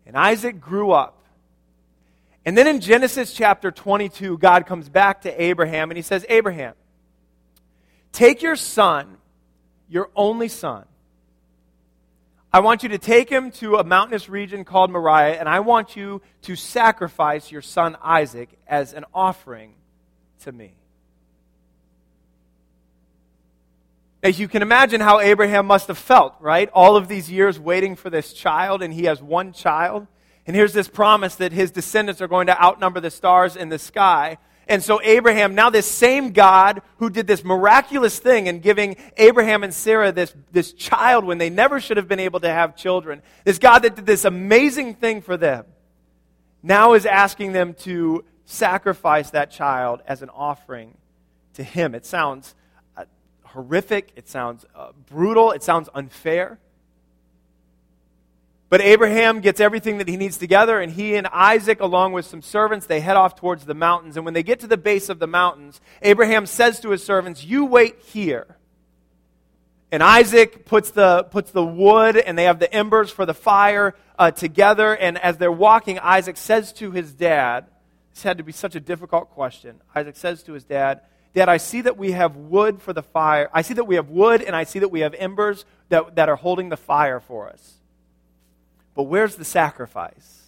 And 0.07 0.17
Isaac 0.17 0.61
grew 0.61 0.93
up. 0.93 1.25
And 2.45 2.57
then 2.57 2.67
in 2.67 2.81
Genesis 2.81 3.35
chapter 3.35 3.71
22, 3.71 4.39
God 4.39 4.67
comes 4.67 4.89
back 4.89 5.23
to 5.23 5.43
Abraham 5.43 5.91
and 5.91 5.99
he 5.99 6.03
says, 6.03 6.25
Abraham, 6.29 6.75
take 8.13 8.41
your 8.43 8.57
son, 8.57 9.19
your 9.89 10.11
only 10.17 10.49
son. 10.49 10.87
I 12.51 12.61
want 12.61 12.83
you 12.83 12.89
to 12.91 12.99
take 12.99 13.29
him 13.29 13.51
to 13.53 13.77
a 13.77 13.85
mountainous 13.85 14.31
region 14.31 14.65
called 14.65 14.91
Moriah, 14.91 15.39
and 15.39 15.47
I 15.47 15.61
want 15.61 15.97
you 15.97 16.23
to 16.43 16.57
sacrifice 16.57 17.53
your 17.53 17.61
son 17.61 17.99
Isaac 18.03 18.49
as 18.67 18.95
an 18.95 19.05
offering 19.13 19.75
to 20.45 20.53
me. 20.53 20.78
As 24.23 24.41
you 24.41 24.49
can 24.49 24.63
imagine 24.63 25.01
how 25.01 25.21
Abraham 25.21 25.67
must 25.67 25.89
have 25.89 25.99
felt, 25.99 26.35
right? 26.41 26.69
All 26.75 26.97
of 26.97 27.07
these 27.07 27.31
years 27.31 27.59
waiting 27.59 27.95
for 27.95 28.11
this 28.11 28.33
child, 28.33 28.83
and 28.83 28.93
he 28.93 29.05
has 29.05 29.23
one 29.23 29.53
child. 29.53 30.09
And 30.47 30.57
here's 30.57 30.73
this 30.73 30.89
promise 30.89 31.37
that 31.37 31.53
his 31.53 31.71
descendants 31.71 32.21
are 32.21 32.27
going 32.27 32.49
to 32.49 32.61
outnumber 32.61 33.01
the 33.01 33.11
stars 33.11 33.55
in 33.55 33.69
the 33.69 33.79
sky. 33.79 34.39
And 34.67 34.83
so, 34.83 35.01
Abraham, 35.03 35.55
now 35.55 35.71
this 35.71 35.89
same 35.89 36.33
God 36.33 36.83
who 36.97 37.11
did 37.11 37.27
this 37.27 37.45
miraculous 37.45 38.19
thing 38.19 38.49
in 38.49 38.61
giving 38.61 38.97
Abraham 39.17 39.63
and 39.63 39.73
Sarah 39.73 40.11
this, 40.11 40.35
this 40.51 40.73
child 40.73 41.25
when 41.25 41.39
they 41.39 41.49
never 41.49 41.81
should 41.81 41.97
have 41.97 42.09
been 42.09 42.21
able 42.21 42.41
to 42.41 42.51
have 42.51 42.77
children, 42.77 43.23
this 43.45 43.59
God 43.59 43.81
that 43.81 43.95
did 43.95 44.07
this 44.07 44.25
amazing 44.25 44.95
thing 44.95 45.23
for 45.23 45.37
them, 45.37 45.65
now 46.63 46.95
is 46.95 47.07
asking 47.07 47.53
them 47.53 47.75
to 47.81 48.25
sacrifice 48.47 49.31
that 49.31 49.51
child 49.51 50.03
as 50.07 50.23
an 50.23 50.31
offering 50.31 50.97
to 51.55 51.63
him. 51.63 51.95
It 51.95 52.05
sounds 52.05 52.55
horrific, 53.59 54.13
it 54.15 54.29
sounds 54.29 54.65
uh, 54.77 54.93
brutal, 55.07 55.51
it 55.51 55.65
sounds 55.65 55.89
unfair. 55.93 56.61
But 58.69 58.81
Abraham 58.81 59.41
gets 59.41 59.59
everything 59.59 59.99
that 59.99 60.07
he 60.07 60.17
needs 60.17 60.39
together, 60.39 60.79
and 60.79 60.93
he 60.93 61.17
and 61.17 61.27
Isaac, 61.27 61.81
along 61.81 62.13
with 62.13 62.25
some 62.25 62.41
servants, 62.41 62.87
they 62.87 63.01
head 63.01 63.17
off 63.17 63.35
towards 63.35 63.65
the 63.65 63.75
mountains. 63.75 64.17
And 64.17 64.25
when 64.25 64.35
they 64.35 64.45
get 64.45 64.61
to 64.61 64.69
the 64.69 64.77
base 64.77 65.09
of 65.09 65.19
the 65.19 65.27
mountains, 65.27 65.81
Abraham 66.03 66.47
says 66.47 66.79
to 66.81 66.91
his 66.91 67.03
servants, 67.03 67.43
You 67.43 67.65
wait 67.65 67.99
here. 67.99 68.47
And 69.91 70.05
Isaac 70.05 70.65
puts 70.65 70.93
the, 70.93 71.25
puts 71.25 71.51
the 71.51 71.65
wood, 71.65 72.17
and 72.17 72.39
they 72.39 72.45
have 72.45 72.61
the 72.61 72.73
embers 72.73 73.11
for 73.11 73.27
the 73.27 73.35
fire 73.35 73.97
uh, 74.21 74.31
together. 74.31 74.95
And 74.95 75.19
as 75.19 75.39
they're 75.39 75.51
walking, 75.51 75.99
Isaac 75.99 76.37
says 76.37 76.73
to 76.75 76.93
his 76.93 77.13
dad, 77.13 77.67
This 78.15 78.23
had 78.23 78.39
to 78.39 78.45
be 78.45 78.53
such 78.53 78.77
a 78.77 78.81
difficult 78.81 79.31
question. 79.31 79.81
Isaac 79.97 80.17
says 80.17 80.45
to 80.45 80.53
his 80.53 80.63
dad, 80.63 81.01
Dad, 81.35 81.49
I 81.49 81.59
see 81.59 81.83
that 81.83 81.97
we 81.97 82.13
have 82.13 82.37
wood 82.37 82.81
for 82.81 82.93
the 82.93 83.03
fire. 83.03 83.51
I 83.53 83.63
see 83.63 83.75
that 83.75 83.85
we 83.85 83.97
have 83.97 84.09
wood 84.09 84.43
and 84.43 84.57
I 84.57 84.65
see 84.65 84.79
that 84.79 84.89
we 84.89 85.01
have 85.01 85.15
embers 85.15 85.65
that, 85.89 86.17
that 86.17 86.29
are 86.29 86.37
holding 86.37 86.69
the 86.69 86.77
fire 86.77 87.21
for 87.21 87.49
us. 87.49 87.75
But 88.95 89.05
where's 89.05 89.37
the 89.37 89.45
sacrifice? 89.45 90.43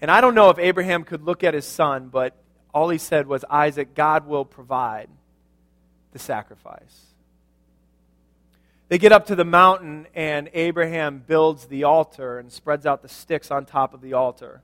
And 0.00 0.10
I 0.10 0.20
don't 0.20 0.34
know 0.34 0.48
if 0.50 0.58
Abraham 0.58 1.04
could 1.04 1.22
look 1.22 1.44
at 1.44 1.52
his 1.52 1.66
son, 1.66 2.08
but 2.08 2.34
all 2.72 2.88
he 2.88 2.98
said 2.98 3.26
was, 3.26 3.44
Isaac, 3.50 3.94
God 3.94 4.26
will 4.26 4.44
provide 4.44 5.10
the 6.12 6.18
sacrifice. 6.18 7.06
They 8.88 8.98
get 8.98 9.12
up 9.12 9.26
to 9.26 9.36
the 9.36 9.44
mountain, 9.44 10.06
and 10.14 10.48
Abraham 10.54 11.22
builds 11.24 11.66
the 11.66 11.84
altar 11.84 12.38
and 12.38 12.50
spreads 12.50 12.86
out 12.86 13.02
the 13.02 13.08
sticks 13.08 13.50
on 13.50 13.66
top 13.66 13.92
of 13.92 14.00
the 14.00 14.14
altar 14.14 14.62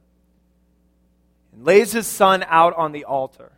and 1.56 1.64
lays 1.64 1.92
his 1.92 2.06
son 2.06 2.44
out 2.48 2.74
on 2.76 2.92
the 2.92 3.04
altar. 3.04 3.50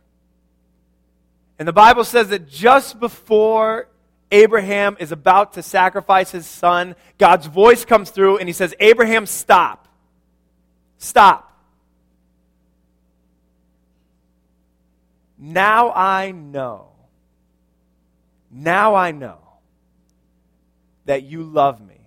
And 1.59 1.67
the 1.67 1.73
Bible 1.73 2.05
says 2.05 2.29
that 2.29 2.47
just 2.47 2.99
before 2.99 3.89
Abraham 4.31 4.95
is 4.99 5.11
about 5.11 5.53
to 5.53 5.63
sacrifice 5.63 6.31
his 6.31 6.45
son, 6.45 6.95
God's 7.17 7.47
voice 7.47 7.83
comes 7.83 8.09
through 8.09 8.37
and 8.37 8.47
he 8.47 8.53
says, 8.53 8.73
Abraham, 8.79 9.25
stop. 9.25 9.87
Stop. 10.97 11.45
Now 15.37 15.91
I 15.91 16.31
know. 16.31 16.87
Now 18.51 18.95
I 18.95 19.11
know 19.11 19.39
that 21.05 21.23
you 21.23 21.43
love 21.43 21.85
me 21.85 21.99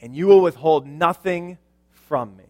and 0.00 0.14
you 0.14 0.26
will 0.26 0.40
withhold 0.40 0.86
nothing 0.86 1.58
from 1.92 2.36
me. 2.36 2.44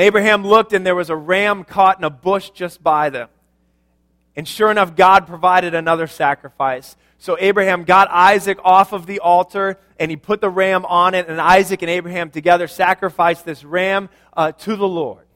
Abraham 0.00 0.46
looked, 0.46 0.72
and 0.72 0.86
there 0.86 0.94
was 0.94 1.10
a 1.10 1.16
ram 1.16 1.64
caught 1.64 1.98
in 1.98 2.04
a 2.04 2.10
bush 2.10 2.50
just 2.50 2.82
by 2.82 3.10
them. 3.10 3.28
And 4.34 4.48
sure 4.48 4.70
enough, 4.70 4.96
God 4.96 5.26
provided 5.26 5.74
another 5.74 6.06
sacrifice. 6.06 6.96
So 7.18 7.36
Abraham 7.38 7.84
got 7.84 8.08
Isaac 8.10 8.58
off 8.64 8.92
of 8.94 9.04
the 9.04 9.20
altar, 9.20 9.78
and 9.98 10.10
he 10.10 10.16
put 10.16 10.40
the 10.40 10.48
ram 10.48 10.86
on 10.86 11.14
it, 11.14 11.28
and 11.28 11.38
Isaac 11.38 11.82
and 11.82 11.90
Abraham 11.90 12.30
together 12.30 12.66
sacrificed 12.66 13.44
this 13.44 13.62
ram 13.62 14.08
uh, 14.34 14.52
to 14.52 14.76
the 14.76 14.88
Lord. 14.88 15.26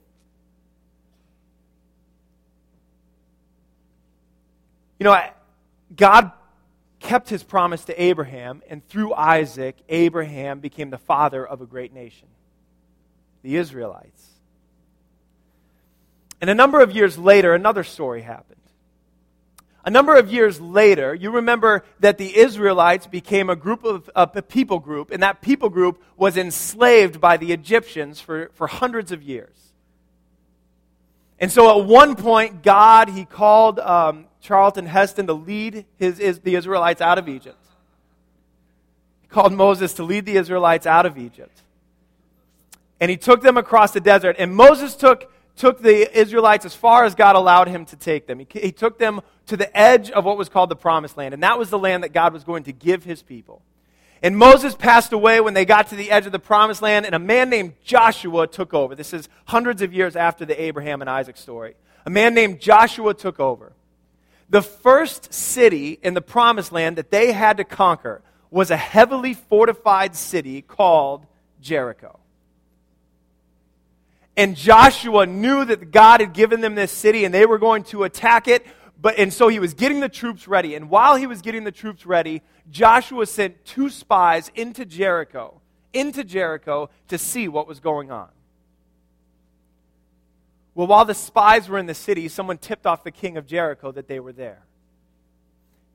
You 4.99 5.05
know, 5.05 5.23
God 5.95 6.33
kept 7.01 7.29
his 7.29 7.43
promise 7.43 7.85
to 7.85 8.03
Abraham, 8.03 8.63
and 8.71 8.87
through 8.89 9.13
Isaac, 9.13 9.77
Abraham 9.91 10.61
became 10.61 10.89
the 10.89 10.97
father 10.97 11.47
of 11.47 11.61
a 11.61 11.67
great 11.67 11.93
nation, 11.93 12.29
the 13.43 13.57
Israelites. 13.57 14.34
And 16.45 16.51
a 16.51 16.55
number 16.55 16.83
of 16.83 16.95
years 16.95 17.17
later, 17.17 17.55
another 17.55 17.83
story 17.83 18.21
happened. 18.21 18.61
A 19.83 19.91
number 19.91 20.15
of 20.15 20.31
years 20.31 20.61
later, 20.61 21.15
you 21.15 21.31
remember 21.31 21.87
that 22.01 22.19
the 22.19 22.37
Israelites 22.37 23.07
became 23.07 23.49
a 23.49 23.57
group 23.57 23.83
of 23.83 24.11
a 24.15 24.43
people 24.43 24.79
group, 24.79 25.11
and 25.11 25.23
that 25.23 25.41
people 25.41 25.71
group 25.71 26.03
was 26.19 26.37
enslaved 26.37 27.19
by 27.19 27.39
the 27.39 27.51
Egyptians 27.51 28.21
for, 28.21 28.51
for 28.53 28.67
hundreds 28.67 29.11
of 29.11 29.23
years. 29.23 29.57
And 31.41 31.51
so 31.51 31.81
at 31.81 31.87
one 31.87 32.15
point, 32.15 32.63
God, 32.63 33.09
he 33.09 33.25
called 33.25 33.79
um, 33.79 34.27
Charlton 34.43 34.85
Heston 34.85 35.27
to 35.29 35.33
lead 35.33 35.87
his, 35.97 36.19
his, 36.19 36.41
the 36.41 36.57
Israelites 36.57 37.01
out 37.01 37.17
of 37.17 37.27
Egypt. 37.27 37.57
He 39.23 39.29
called 39.29 39.55
Moses 39.55 39.95
to 39.95 40.03
lead 40.03 40.27
the 40.27 40.37
Israelites 40.37 40.87
out 40.87 41.07
of 41.07 41.17
Egypt. 41.17 41.63
And 43.01 43.11
he 43.11 43.17
took 43.17 43.41
them 43.41 43.57
across 43.57 43.93
the 43.93 44.01
desert. 44.01 44.37
And 44.39 44.55
Moses 44.55 44.95
took 44.95 45.31
took 45.57 45.81
the 45.81 46.19
Israelites 46.19 46.65
as 46.65 46.75
far 46.75 47.05
as 47.05 47.15
God 47.15 47.37
allowed 47.37 47.69
him 47.69 47.85
to 47.87 47.97
take 47.97 48.27
them. 48.27 48.41
He, 48.41 48.47
he, 48.53 48.73
took 48.73 48.99
them 48.99 49.21
to 49.47 49.57
the 49.57 49.77
edge 49.77 50.11
of 50.11 50.25
what 50.25 50.37
was 50.37 50.49
called 50.49 50.69
the 50.69 50.77
promised 50.77 51.17
land, 51.17 51.35
and 51.35 51.43
that 51.43 51.59
was 51.59 51.71
the 51.71 51.79
land 51.79 52.03
that 52.03 52.13
God 52.13 52.33
was 52.33 52.45
going 52.45 52.65
to 52.65 52.73
give 52.73 53.05
his 53.05 53.23
people. 53.23 53.63
And 54.23 54.37
Moses 54.37 54.75
passed 54.75 55.13
away 55.13 55.41
when 55.41 55.55
they 55.55 55.65
got 55.65 55.89
to 55.89 55.97
the 55.97 56.11
edge 56.11 56.27
of 56.27 56.33
the 56.33 56.39
promised 56.39 56.83
land, 56.83 57.05
and 57.07 57.15
a 57.15 57.19
man 57.19 57.51
named 57.51 57.75
Joshua 57.85 58.47
took 58.47 58.73
over. 58.73 58.95
This 58.95 59.13
is 59.13 59.29
hundreds 59.45 59.83
of 59.83 59.93
years 59.93 60.17
after 60.17 60.45
the 60.45 60.61
Abraham 60.61 61.03
and 61.03 61.11
Isaac 61.11 61.37
story. 61.37 61.75
A 62.07 62.11
man 62.11 62.35
named 62.35 62.61
Joshua 62.61 63.15
took 63.15 63.39
over. 63.39 63.73
The 64.49 64.63
first 64.63 65.33
city 65.33 65.99
in 66.03 66.15
the 66.15 66.23
promised 66.23 66.73
land 66.73 66.97
that 66.97 67.11
they 67.11 67.33
had 67.33 67.59
to 67.59 67.65
conquer 67.65 68.23
was 68.51 68.71
a 68.71 68.77
heavily 68.77 69.35
fortified 69.35 70.15
city 70.17 70.63
called 70.63 71.27
Jericho. 71.61 72.19
And 74.37 74.57
Joshua 74.57 75.27
knew 75.27 75.65
that 75.65 75.91
God 75.91 76.21
had 76.21 76.33
given 76.33 76.61
them 76.61 76.75
this 76.75 76.91
city 76.91 77.25
and 77.25 77.33
they 77.33 77.47
were 77.47 77.59
going 77.59 77.85
to 77.85 78.05
attack 78.05 78.49
it. 78.49 78.67
But, 79.01 79.19
and 79.19 79.33
so 79.33 79.49
he 79.49 79.61
was 79.61 79.75
getting 79.75 80.01
the 80.01 80.09
troops 80.09 80.49
ready. 80.49 80.75
And 80.75 80.91
while 80.91 81.17
he 81.17 81.27
was 81.27 81.43
getting 81.43 81.65
the 81.65 81.73
troops 81.73 82.07
ready, 82.07 82.43
Joshua 82.71 83.27
sent 83.27 83.65
two 83.65 83.91
spies 83.91 84.51
into 84.55 84.85
Jericho, 84.85 85.61
into 85.93 86.25
Jericho 86.25 86.91
to 87.09 87.19
see 87.19 87.47
what 87.47 87.69
was 87.69 87.81
going 87.81 88.11
on. 88.11 88.29
Well, 90.75 90.89
while 90.89 91.05
the 91.05 91.15
spies 91.15 91.69
were 91.69 91.79
in 91.79 91.87
the 91.87 91.95
city, 91.95 92.27
someone 92.29 92.59
tipped 92.59 92.87
off 92.87 93.05
the 93.05 93.13
king 93.13 93.37
of 93.37 93.47
Jericho 93.47 93.93
that 93.93 94.09
they 94.09 94.19
were 94.19 94.33
there. 94.33 94.63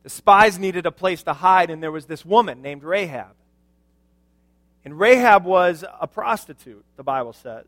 The 0.03 0.09
spies 0.09 0.57
needed 0.57 0.85
a 0.85 0.91
place 0.91 1.23
to 1.23 1.33
hide, 1.33 1.69
and 1.69 1.83
there 1.83 1.91
was 1.91 2.05
this 2.05 2.23
woman 2.23 2.61
named 2.61 2.83
Rahab. 2.83 3.35
And 4.85 4.97
Rahab 4.97 5.43
was 5.43 5.83
a 5.99 6.07
prostitute, 6.07 6.85
the 6.95 7.03
Bible 7.03 7.33
says. 7.33 7.65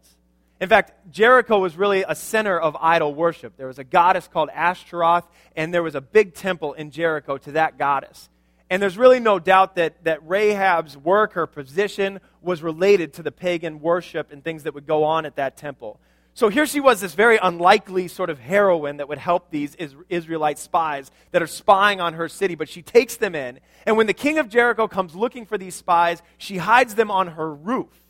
In 0.61 0.69
fact, 0.69 1.11
Jericho 1.11 1.57
was 1.57 1.75
really 1.75 2.05
a 2.07 2.13
center 2.13 2.57
of 2.57 2.77
idol 2.79 3.15
worship. 3.15 3.57
There 3.57 3.65
was 3.65 3.79
a 3.79 3.83
goddess 3.83 4.27
called 4.27 4.49
Ashtaroth, 4.53 5.25
and 5.55 5.73
there 5.73 5.81
was 5.81 5.95
a 5.95 6.01
big 6.01 6.35
temple 6.35 6.73
in 6.73 6.91
Jericho 6.91 7.39
to 7.39 7.53
that 7.53 7.79
goddess. 7.79 8.29
And 8.69 8.79
there's 8.79 8.95
really 8.95 9.19
no 9.19 9.39
doubt 9.39 9.75
that, 9.75 10.03
that 10.03 10.19
Rahab's 10.21 10.95
work, 10.95 11.33
her 11.33 11.47
position, 11.47 12.21
was 12.41 12.61
related 12.61 13.13
to 13.13 13.23
the 13.23 13.31
pagan 13.31 13.81
worship 13.81 14.31
and 14.31 14.43
things 14.43 14.63
that 14.63 14.75
would 14.75 14.85
go 14.85 15.03
on 15.03 15.25
at 15.25 15.37
that 15.37 15.57
temple. 15.57 15.99
So 16.35 16.47
here 16.47 16.67
she 16.67 16.79
was, 16.79 17.01
this 17.01 17.15
very 17.15 17.39
unlikely 17.41 18.07
sort 18.07 18.29
of 18.29 18.37
heroine 18.37 18.97
that 18.97 19.09
would 19.09 19.17
help 19.17 19.49
these 19.49 19.75
Israelite 20.09 20.59
spies 20.59 21.09
that 21.31 21.41
are 21.41 21.47
spying 21.47 21.99
on 21.99 22.13
her 22.13 22.29
city, 22.29 22.53
but 22.53 22.69
she 22.69 22.83
takes 22.83 23.17
them 23.17 23.33
in. 23.33 23.59
And 23.87 23.97
when 23.97 24.05
the 24.05 24.13
king 24.13 24.37
of 24.37 24.47
Jericho 24.47 24.87
comes 24.87 25.15
looking 25.15 25.47
for 25.47 25.57
these 25.57 25.73
spies, 25.73 26.21
she 26.37 26.57
hides 26.57 26.93
them 26.93 27.09
on 27.09 27.29
her 27.29 27.51
roof. 27.51 28.00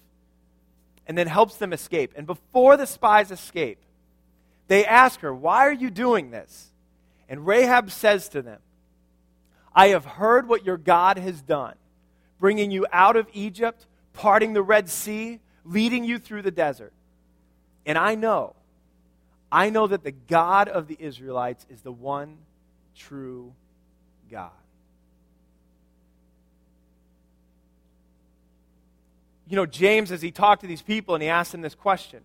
And 1.11 1.17
then 1.17 1.27
helps 1.27 1.57
them 1.57 1.73
escape. 1.73 2.13
And 2.15 2.25
before 2.25 2.77
the 2.77 2.87
spies 2.87 3.31
escape, 3.31 3.79
they 4.69 4.85
ask 4.85 5.19
her, 5.19 5.35
Why 5.35 5.67
are 5.67 5.73
you 5.73 5.89
doing 5.89 6.31
this? 6.31 6.71
And 7.27 7.45
Rahab 7.45 7.91
says 7.91 8.29
to 8.29 8.41
them, 8.41 8.61
I 9.75 9.89
have 9.89 10.05
heard 10.05 10.47
what 10.47 10.65
your 10.65 10.77
God 10.77 11.17
has 11.17 11.41
done, 11.41 11.75
bringing 12.39 12.71
you 12.71 12.87
out 12.93 13.17
of 13.17 13.27
Egypt, 13.33 13.87
parting 14.13 14.53
the 14.53 14.63
Red 14.63 14.89
Sea, 14.89 15.41
leading 15.65 16.05
you 16.05 16.17
through 16.17 16.43
the 16.43 16.49
desert. 16.49 16.93
And 17.85 17.97
I 17.97 18.15
know, 18.15 18.55
I 19.51 19.69
know 19.69 19.87
that 19.87 20.05
the 20.05 20.13
God 20.13 20.69
of 20.69 20.87
the 20.87 20.95
Israelites 20.97 21.65
is 21.69 21.81
the 21.81 21.91
one 21.91 22.37
true 22.95 23.53
God. 24.31 24.51
You 29.51 29.57
know, 29.57 29.65
James, 29.65 30.13
as 30.13 30.21
he 30.21 30.31
talked 30.31 30.61
to 30.61 30.67
these 30.67 30.81
people 30.81 31.13
and 31.13 31.21
he 31.21 31.27
asked 31.27 31.51
them 31.51 31.59
this 31.59 31.75
question, 31.75 32.21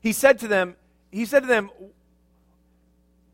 he 0.00 0.14
said 0.14 0.38
to 0.38 0.48
them, 0.48 0.74
he 1.12 1.26
said 1.26 1.40
to 1.40 1.46
them, 1.46 1.70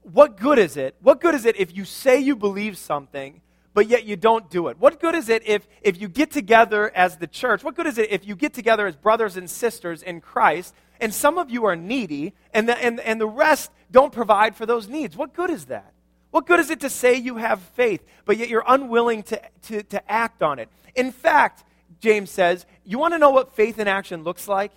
What 0.02 0.36
good 0.36 0.58
is 0.58 0.76
it? 0.76 0.96
What 1.00 1.20
good 1.20 1.36
is 1.36 1.44
it 1.44 1.54
if 1.56 1.76
you 1.76 1.84
say 1.84 2.18
you 2.18 2.34
believe 2.34 2.76
something, 2.76 3.42
but 3.74 3.86
yet 3.86 4.06
you 4.06 4.16
don't 4.16 4.50
do 4.50 4.66
it? 4.66 4.78
What 4.80 4.98
good 4.98 5.14
is 5.14 5.28
it 5.28 5.46
if, 5.46 5.68
if 5.82 6.00
you 6.00 6.08
get 6.08 6.32
together 6.32 6.90
as 6.96 7.16
the 7.16 7.28
church? 7.28 7.62
What 7.62 7.76
good 7.76 7.86
is 7.86 7.96
it 7.96 8.10
if 8.10 8.26
you 8.26 8.34
get 8.34 8.54
together 8.54 8.88
as 8.88 8.96
brothers 8.96 9.36
and 9.36 9.48
sisters 9.48 10.02
in 10.02 10.20
Christ, 10.20 10.74
and 11.00 11.14
some 11.14 11.38
of 11.38 11.50
you 11.50 11.66
are 11.66 11.76
needy, 11.76 12.34
and 12.52 12.68
the, 12.68 12.76
and, 12.82 12.98
and 12.98 13.20
the 13.20 13.28
rest 13.28 13.70
don't 13.92 14.12
provide 14.12 14.56
for 14.56 14.66
those 14.66 14.88
needs? 14.88 15.16
What 15.16 15.32
good 15.32 15.50
is 15.50 15.66
that? 15.66 15.92
What 16.32 16.44
good 16.44 16.58
is 16.58 16.70
it 16.70 16.80
to 16.80 16.90
say 16.90 17.14
you 17.14 17.36
have 17.36 17.60
faith, 17.60 18.02
but 18.24 18.36
yet 18.36 18.48
you're 18.48 18.64
unwilling 18.66 19.22
to, 19.24 19.40
to, 19.68 19.84
to 19.84 20.10
act 20.10 20.42
on 20.42 20.58
it? 20.58 20.68
In 20.96 21.12
fact, 21.12 21.62
James 22.00 22.30
says, 22.30 22.66
you 22.84 22.98
want 22.98 23.14
to 23.14 23.18
know 23.18 23.30
what 23.30 23.54
faith 23.54 23.78
in 23.78 23.88
action 23.88 24.22
looks 24.22 24.48
like? 24.48 24.72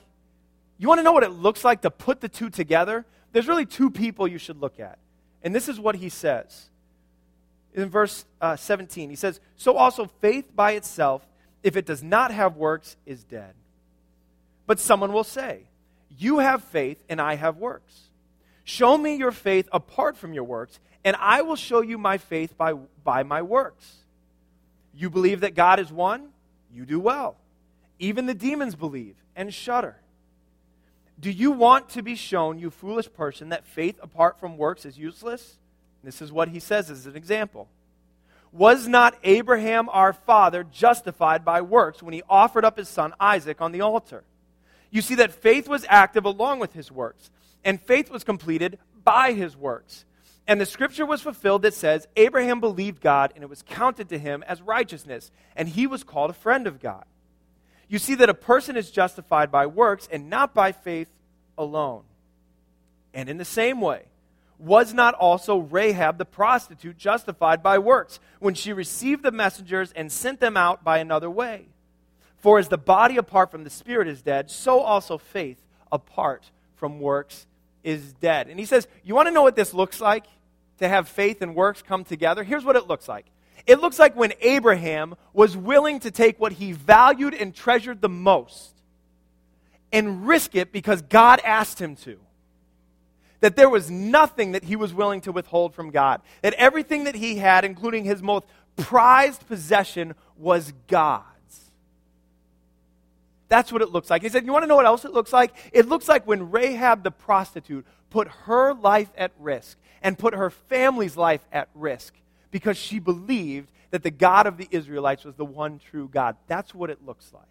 You 0.77 0.87
want 0.87 0.99
to 0.99 1.03
know 1.03 1.11
what 1.11 1.23
it 1.23 1.31
looks 1.31 1.63
like 1.63 1.81
to 1.81 1.91
put 1.91 2.21
the 2.21 2.29
two 2.29 2.49
together? 2.49 3.05
There's 3.31 3.47
really 3.47 3.65
two 3.65 3.89
people 3.89 4.27
you 4.27 4.37
should 4.37 4.61
look 4.61 4.79
at. 4.79 4.99
And 5.43 5.53
this 5.53 5.69
is 5.69 5.79
what 5.79 5.95
he 5.95 6.09
says. 6.09 6.69
In 7.73 7.89
verse 7.89 8.25
uh, 8.41 8.55
17, 8.55 9.09
he 9.09 9.15
says, 9.15 9.39
So 9.55 9.77
also 9.77 10.05
faith 10.19 10.55
by 10.55 10.71
itself, 10.71 11.27
if 11.63 11.75
it 11.75 11.85
does 11.85 12.03
not 12.03 12.31
have 12.31 12.57
works, 12.57 12.95
is 13.05 13.23
dead. 13.23 13.53
But 14.65 14.79
someone 14.79 15.13
will 15.13 15.23
say, 15.23 15.61
You 16.17 16.39
have 16.39 16.63
faith, 16.63 17.01
and 17.09 17.21
I 17.21 17.35
have 17.35 17.57
works. 17.57 18.09
Show 18.63 18.97
me 18.97 19.15
your 19.15 19.31
faith 19.31 19.69
apart 19.71 20.17
from 20.17 20.33
your 20.33 20.43
works, 20.43 20.79
and 21.03 21.15
I 21.19 21.41
will 21.41 21.55
show 21.55 21.81
you 21.81 21.97
my 21.97 22.17
faith 22.17 22.57
by, 22.57 22.73
by 23.03 23.23
my 23.23 23.41
works. 23.41 23.89
You 24.93 25.09
believe 25.09 25.41
that 25.41 25.55
God 25.55 25.79
is 25.79 25.91
one? 25.91 26.29
You 26.77 26.85
do 26.85 26.99
well. 26.99 27.37
Even 27.97 28.27
the 28.27 28.35
demons 28.35 28.75
believe 28.75 29.15
and 29.35 29.51
shudder. 29.51 29.97
Do 31.19 31.31
you 31.31 31.51
want 31.51 31.89
to 31.89 32.03
be 32.03 32.13
shown, 32.13 32.59
you 32.59 32.69
foolish 32.69 33.11
person, 33.11 33.49
that 33.49 33.65
faith 33.65 33.99
apart 34.03 34.39
from 34.39 34.57
works 34.57 34.85
is 34.85 34.99
useless? 34.99 35.57
This 36.03 36.21
is 36.21 36.31
what 36.31 36.49
he 36.49 36.59
says 36.59 36.91
as 36.91 37.07
an 37.07 37.15
example. 37.15 37.67
Was 38.51 38.87
not 38.87 39.17
Abraham 39.23 39.89
our 39.89 40.13
father 40.13 40.63
justified 40.63 41.43
by 41.43 41.61
works 41.61 42.03
when 42.03 42.13
he 42.13 42.21
offered 42.29 42.63
up 42.63 42.77
his 42.77 42.87
son 42.87 43.13
Isaac 43.19 43.59
on 43.59 43.71
the 43.71 43.81
altar? 43.81 44.23
You 44.91 45.01
see 45.01 45.15
that 45.15 45.33
faith 45.33 45.67
was 45.67 45.85
active 45.89 46.25
along 46.25 46.59
with 46.59 46.73
his 46.73 46.91
works, 46.91 47.31
and 47.65 47.81
faith 47.81 48.11
was 48.11 48.23
completed 48.23 48.77
by 49.03 49.33
his 49.33 49.57
works. 49.57 50.05
And 50.47 50.61
the 50.61 50.65
scripture 50.65 51.05
was 51.05 51.21
fulfilled 51.21 51.63
that 51.63 51.73
says, 51.73 52.07
Abraham 52.15 52.61
believed 52.61 53.01
God, 53.01 53.33
and 53.35 53.43
it 53.43 53.49
was 53.49 53.63
counted 53.63 54.07
to 54.09 54.17
him 54.17 54.43
as 54.47 54.61
righteousness, 54.61 55.29
and 55.55 55.67
he 55.67 55.87
was 55.87 56.05
called 56.05 56.29
a 56.29 56.33
friend 56.33 56.67
of 56.67 56.79
God. 56.79 57.03
You 57.89 57.99
see 57.99 58.15
that 58.15 58.29
a 58.29 58.33
person 58.33 58.77
is 58.77 58.89
justified 58.89 59.51
by 59.51 59.65
works 59.65 60.07
and 60.11 60.29
not 60.29 60.53
by 60.53 60.71
faith 60.71 61.09
alone. 61.57 62.03
And 63.13 63.29
in 63.29 63.37
the 63.37 63.45
same 63.45 63.81
way, 63.81 64.03
was 64.59 64.93
not 64.93 65.13
also 65.13 65.57
Rahab 65.57 66.17
the 66.17 66.25
prostitute 66.25 66.97
justified 66.97 67.61
by 67.61 67.77
works 67.77 68.19
when 68.39 68.55
she 68.55 68.73
received 68.73 69.23
the 69.23 69.31
messengers 69.31 69.91
and 69.91 70.11
sent 70.11 70.39
them 70.39 70.57
out 70.57 70.83
by 70.83 70.97
another 70.97 71.29
way? 71.29 71.67
For 72.37 72.57
as 72.59 72.69
the 72.69 72.77
body 72.77 73.17
apart 73.17 73.51
from 73.51 73.63
the 73.63 73.69
spirit 73.69 74.07
is 74.07 74.21
dead, 74.21 74.49
so 74.49 74.79
also 74.79 75.17
faith 75.17 75.61
apart 75.91 76.51
from 76.75 76.99
works 76.99 77.45
is 77.83 78.13
dead. 78.13 78.47
And 78.47 78.59
he 78.59 78.65
says, 78.65 78.87
You 79.03 79.15
want 79.15 79.27
to 79.27 79.33
know 79.33 79.43
what 79.43 79.55
this 79.55 79.73
looks 79.73 80.01
like? 80.01 80.25
To 80.79 80.87
have 80.87 81.07
faith 81.07 81.41
and 81.41 81.55
works 81.55 81.81
come 81.81 82.03
together, 82.03 82.43
here's 82.43 82.65
what 82.65 82.75
it 82.75 82.87
looks 82.87 83.07
like. 83.07 83.25
It 83.65 83.81
looks 83.81 83.99
like 83.99 84.15
when 84.15 84.33
Abraham 84.39 85.15
was 85.33 85.57
willing 85.57 85.99
to 86.01 86.11
take 86.11 86.39
what 86.39 86.53
he 86.53 86.71
valued 86.71 87.33
and 87.33 87.53
treasured 87.53 88.01
the 88.01 88.09
most 88.09 88.73
and 89.91 90.27
risk 90.27 90.55
it 90.55 90.71
because 90.71 91.01
God 91.01 91.41
asked 91.43 91.79
him 91.79 91.95
to. 91.97 92.17
That 93.39 93.55
there 93.55 93.69
was 93.69 93.91
nothing 93.91 94.53
that 94.53 94.63
he 94.63 94.75
was 94.75 94.93
willing 94.93 95.21
to 95.21 95.31
withhold 95.31 95.75
from 95.75 95.91
God. 95.91 96.21
That 96.41 96.53
everything 96.53 97.03
that 97.03 97.13
he 97.13 97.35
had, 97.35 97.65
including 97.65 98.03
his 98.03 98.23
most 98.23 98.45
prized 98.77 99.47
possession, 99.47 100.15
was 100.37 100.73
God's. 100.87 101.25
That's 103.49 103.71
what 103.71 103.81
it 103.81 103.89
looks 103.89 104.09
like. 104.09 104.23
He 104.23 104.29
said, 104.29 104.45
You 104.45 104.51
want 104.51 104.63
to 104.63 104.67
know 104.67 104.75
what 104.75 104.85
else 104.85 105.05
it 105.05 105.13
looks 105.13 105.31
like? 105.31 105.53
It 105.71 105.87
looks 105.87 106.07
like 106.07 106.25
when 106.25 106.51
Rahab 106.51 107.03
the 107.03 107.11
prostitute 107.11 107.85
put 108.09 108.27
her 108.27 108.73
life 108.73 109.09
at 109.17 109.31
risk 109.39 109.77
and 110.07 110.17
put 110.17 110.33
her 110.33 110.49
family's 110.49 111.17
life 111.17 111.45
at 111.51 111.67
risk 111.75 112.13
because 112.49 112.77
she 112.77 112.97
believed 112.97 113.69
that 113.91 114.03
the 114.03 114.09
God 114.09 114.47
of 114.47 114.55
the 114.55 114.65
Israelites 114.71 115.25
was 115.25 115.35
the 115.35 115.43
one 115.43 115.81
true 115.91 116.07
God. 116.07 116.37
That's 116.47 116.73
what 116.73 116.89
it 116.89 117.05
looks 117.05 117.29
like. 117.33 117.43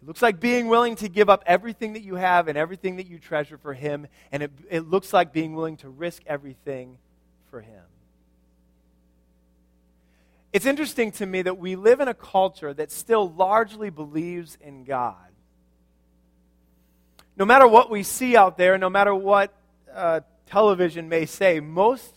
It 0.00 0.08
looks 0.08 0.22
like 0.22 0.40
being 0.40 0.68
willing 0.68 0.96
to 0.96 1.10
give 1.10 1.28
up 1.28 1.44
everything 1.46 1.92
that 1.92 2.02
you 2.02 2.14
have 2.14 2.48
and 2.48 2.56
everything 2.56 2.96
that 2.96 3.08
you 3.08 3.18
treasure 3.18 3.58
for 3.58 3.74
Him, 3.74 4.06
and 4.32 4.42
it, 4.42 4.50
it 4.70 4.88
looks 4.88 5.12
like 5.12 5.34
being 5.34 5.54
willing 5.54 5.76
to 5.76 5.90
risk 5.90 6.22
everything 6.26 6.96
for 7.50 7.60
Him. 7.60 7.84
It's 10.50 10.64
interesting 10.64 11.12
to 11.12 11.26
me 11.26 11.42
that 11.42 11.58
we 11.58 11.76
live 11.76 12.00
in 12.00 12.08
a 12.08 12.14
culture 12.14 12.72
that 12.72 12.90
still 12.90 13.30
largely 13.30 13.90
believes 13.90 14.56
in 14.62 14.84
God. 14.84 15.16
No 17.36 17.44
matter 17.44 17.68
what 17.68 17.90
we 17.90 18.02
see 18.02 18.34
out 18.34 18.56
there, 18.56 18.78
no 18.78 18.88
matter 18.88 19.14
what 19.14 19.52
uh, 19.94 20.20
television 20.46 21.08
may 21.08 21.26
say, 21.26 21.60
most 21.60 22.14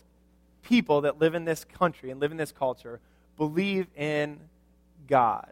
people 0.63 1.01
that 1.01 1.19
live 1.19 1.35
in 1.35 1.45
this 1.45 1.63
country 1.63 2.11
and 2.11 2.19
live 2.19 2.31
in 2.31 2.37
this 2.37 2.51
culture 2.51 2.99
believe 3.37 3.87
in 3.95 4.39
God. 5.07 5.51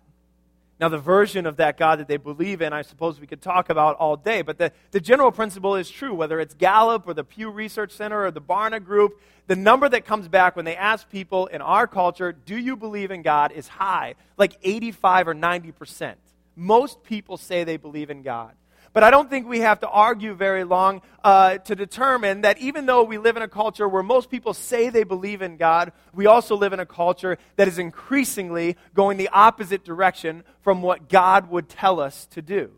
Now, 0.80 0.90
the 0.90 0.98
version 0.98 1.46
of 1.46 1.58
that 1.58 1.78
God 1.78 2.00
that 2.00 2.08
they 2.08 2.18
believe 2.18 2.62
in, 2.62 2.74
I 2.74 2.82
suppose 2.82 3.20
we 3.20 3.28
could 3.28 3.42
talk 3.42 3.70
about 3.70 3.96
all 3.98 4.18
day, 4.18 4.42
but 4.42 4.58
the, 4.58 4.72
the 4.92 5.00
general 5.00 5.32
principle 5.32 5.76
is 5.76 5.90
true. 5.90 6.14
Whether 6.14 6.40
it's 6.40 6.56
Gallup 6.56 7.08
or 7.08 7.14
the 7.14 7.24
Pew 7.24 7.50
Research 7.52 7.92
Center 7.92 8.26
or 8.26 8.32
the 8.32 8.42
Barna 8.42 8.84
Group, 8.84 9.22
the 9.48 9.56
number 9.56 9.88
that 9.88 10.06
comes 10.06 10.28
back 10.28 10.56
when 10.56 10.66
they 10.66 10.76
ask 10.76 11.10
people 11.10 11.46
in 11.48 11.62
our 11.62 11.88
culture, 11.88 12.32
do 12.34 12.58
you 12.58 12.76
believe 12.76 13.12
in 13.12 13.22
God, 13.22 13.52
is 13.52 13.68
high, 13.68 14.16
like 14.38 14.58
85 14.64 15.30
or 15.30 15.36
90%. 15.36 16.16
Most 16.56 17.04
people 17.04 17.38
say 17.38 17.64
they 17.64 17.78
believe 17.78 18.10
in 18.10 18.22
God. 18.22 18.54
But 18.94 19.02
I 19.02 19.10
don't 19.10 19.28
think 19.28 19.48
we 19.48 19.62
have 19.62 19.80
to 19.80 19.90
argue 19.90 20.36
very 20.36 20.64
long 20.64 21.02
uh, 21.24 21.58
to 21.58 21.76
determine 21.76 22.42
that 22.42 22.60
even 22.60 22.86
though 22.86 23.04
we 23.04 23.18
live 23.18 23.36
in 23.36 23.44
a 23.44 23.48
culture 23.48 23.88
where 23.88 24.04
most 24.04 24.30
people 24.30 24.54
say 24.54 24.90
they 24.90 25.04
believe 25.04 25.42
in 25.42 25.58
God, 25.58 25.92
we 26.14 26.28
also 26.28 26.56
live 26.56 26.74
in 26.74 26.80
a 26.80 26.86
culture 26.86 27.40
that 27.56 27.68
is 27.68 27.80
increasingly 27.80 28.78
going 28.94 29.18
the 29.18 29.30
opposite 29.30 29.84
direction 29.84 30.44
from 30.62 30.84
what 30.84 31.10
God 31.10 31.50
would 31.50 31.70
tell 31.70 32.00
us 32.00 32.28
to 32.28 32.44
do. 32.44 32.72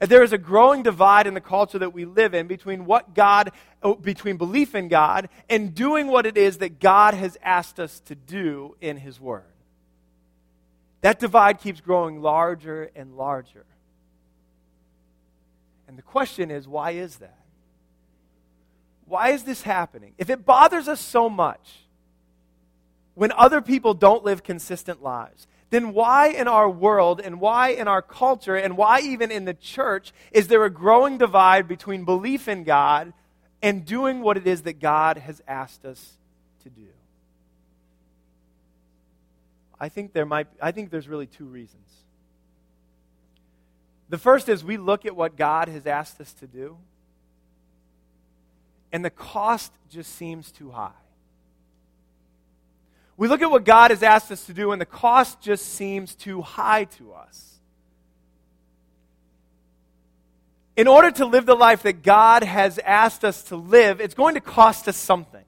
And 0.00 0.08
there 0.08 0.22
is 0.22 0.32
a 0.32 0.38
growing 0.38 0.82
divide 0.82 1.26
in 1.26 1.34
the 1.34 1.40
culture 1.40 1.78
that 1.80 1.92
we 1.92 2.04
live 2.04 2.32
in 2.32 2.46
between 2.46 2.86
what 2.86 3.12
God, 3.12 3.50
oh, 3.82 3.94
between 3.94 4.38
belief 4.38 4.74
in 4.74 4.88
God 4.88 5.28
and 5.50 5.74
doing 5.74 6.06
what 6.06 6.26
it 6.26 6.38
is 6.38 6.58
that 6.58 6.80
God 6.80 7.12
has 7.14 7.36
asked 7.42 7.78
us 7.80 8.00
to 8.06 8.14
do 8.14 8.76
in 8.80 8.96
His 8.96 9.20
Word. 9.20 9.42
That 11.02 11.18
divide 11.18 11.60
keeps 11.60 11.80
growing 11.80 12.22
larger 12.22 12.90
and 12.94 13.16
larger. 13.16 13.66
And 15.90 15.98
the 15.98 16.02
question 16.02 16.52
is, 16.52 16.68
why 16.68 16.92
is 16.92 17.16
that? 17.16 17.40
Why 19.06 19.30
is 19.30 19.42
this 19.42 19.62
happening? 19.62 20.14
If 20.18 20.30
it 20.30 20.46
bothers 20.46 20.86
us 20.86 21.00
so 21.00 21.28
much 21.28 21.80
when 23.14 23.32
other 23.32 23.60
people 23.60 23.92
don't 23.92 24.22
live 24.22 24.44
consistent 24.44 25.02
lives, 25.02 25.48
then 25.70 25.92
why 25.92 26.28
in 26.28 26.46
our 26.46 26.70
world 26.70 27.20
and 27.20 27.40
why 27.40 27.70
in 27.70 27.88
our 27.88 28.02
culture 28.02 28.54
and 28.54 28.76
why 28.76 29.00
even 29.00 29.32
in 29.32 29.46
the 29.46 29.54
church 29.54 30.12
is 30.30 30.46
there 30.46 30.64
a 30.64 30.70
growing 30.70 31.18
divide 31.18 31.66
between 31.66 32.04
belief 32.04 32.46
in 32.46 32.62
God 32.62 33.12
and 33.60 33.84
doing 33.84 34.20
what 34.20 34.36
it 34.36 34.46
is 34.46 34.62
that 34.62 34.78
God 34.78 35.18
has 35.18 35.42
asked 35.48 35.84
us 35.84 36.18
to 36.62 36.70
do? 36.70 36.86
I 39.80 39.88
think 39.88 40.12
there 40.12 40.24
might 40.24 40.46
I 40.62 40.70
think 40.70 40.92
there's 40.92 41.08
really 41.08 41.26
two 41.26 41.46
reasons. 41.46 41.82
The 44.10 44.18
first 44.18 44.48
is 44.48 44.64
we 44.64 44.76
look 44.76 45.06
at 45.06 45.14
what 45.14 45.36
God 45.36 45.68
has 45.68 45.86
asked 45.86 46.20
us 46.20 46.32
to 46.34 46.46
do, 46.46 46.76
and 48.92 49.04
the 49.04 49.10
cost 49.10 49.72
just 49.88 50.16
seems 50.16 50.50
too 50.50 50.72
high. 50.72 50.90
We 53.16 53.28
look 53.28 53.40
at 53.40 53.50
what 53.50 53.64
God 53.64 53.92
has 53.92 54.02
asked 54.02 54.32
us 54.32 54.44
to 54.46 54.52
do, 54.52 54.72
and 54.72 54.80
the 54.80 54.86
cost 54.86 55.40
just 55.40 55.64
seems 55.74 56.16
too 56.16 56.42
high 56.42 56.84
to 56.84 57.12
us. 57.12 57.60
In 60.76 60.88
order 60.88 61.12
to 61.12 61.26
live 61.26 61.46
the 61.46 61.54
life 61.54 61.84
that 61.84 62.02
God 62.02 62.42
has 62.42 62.80
asked 62.80 63.24
us 63.24 63.44
to 63.44 63.56
live, 63.56 64.00
it's 64.00 64.14
going 64.14 64.34
to 64.34 64.40
cost 64.40 64.88
us 64.88 64.96
something. 64.96 65.44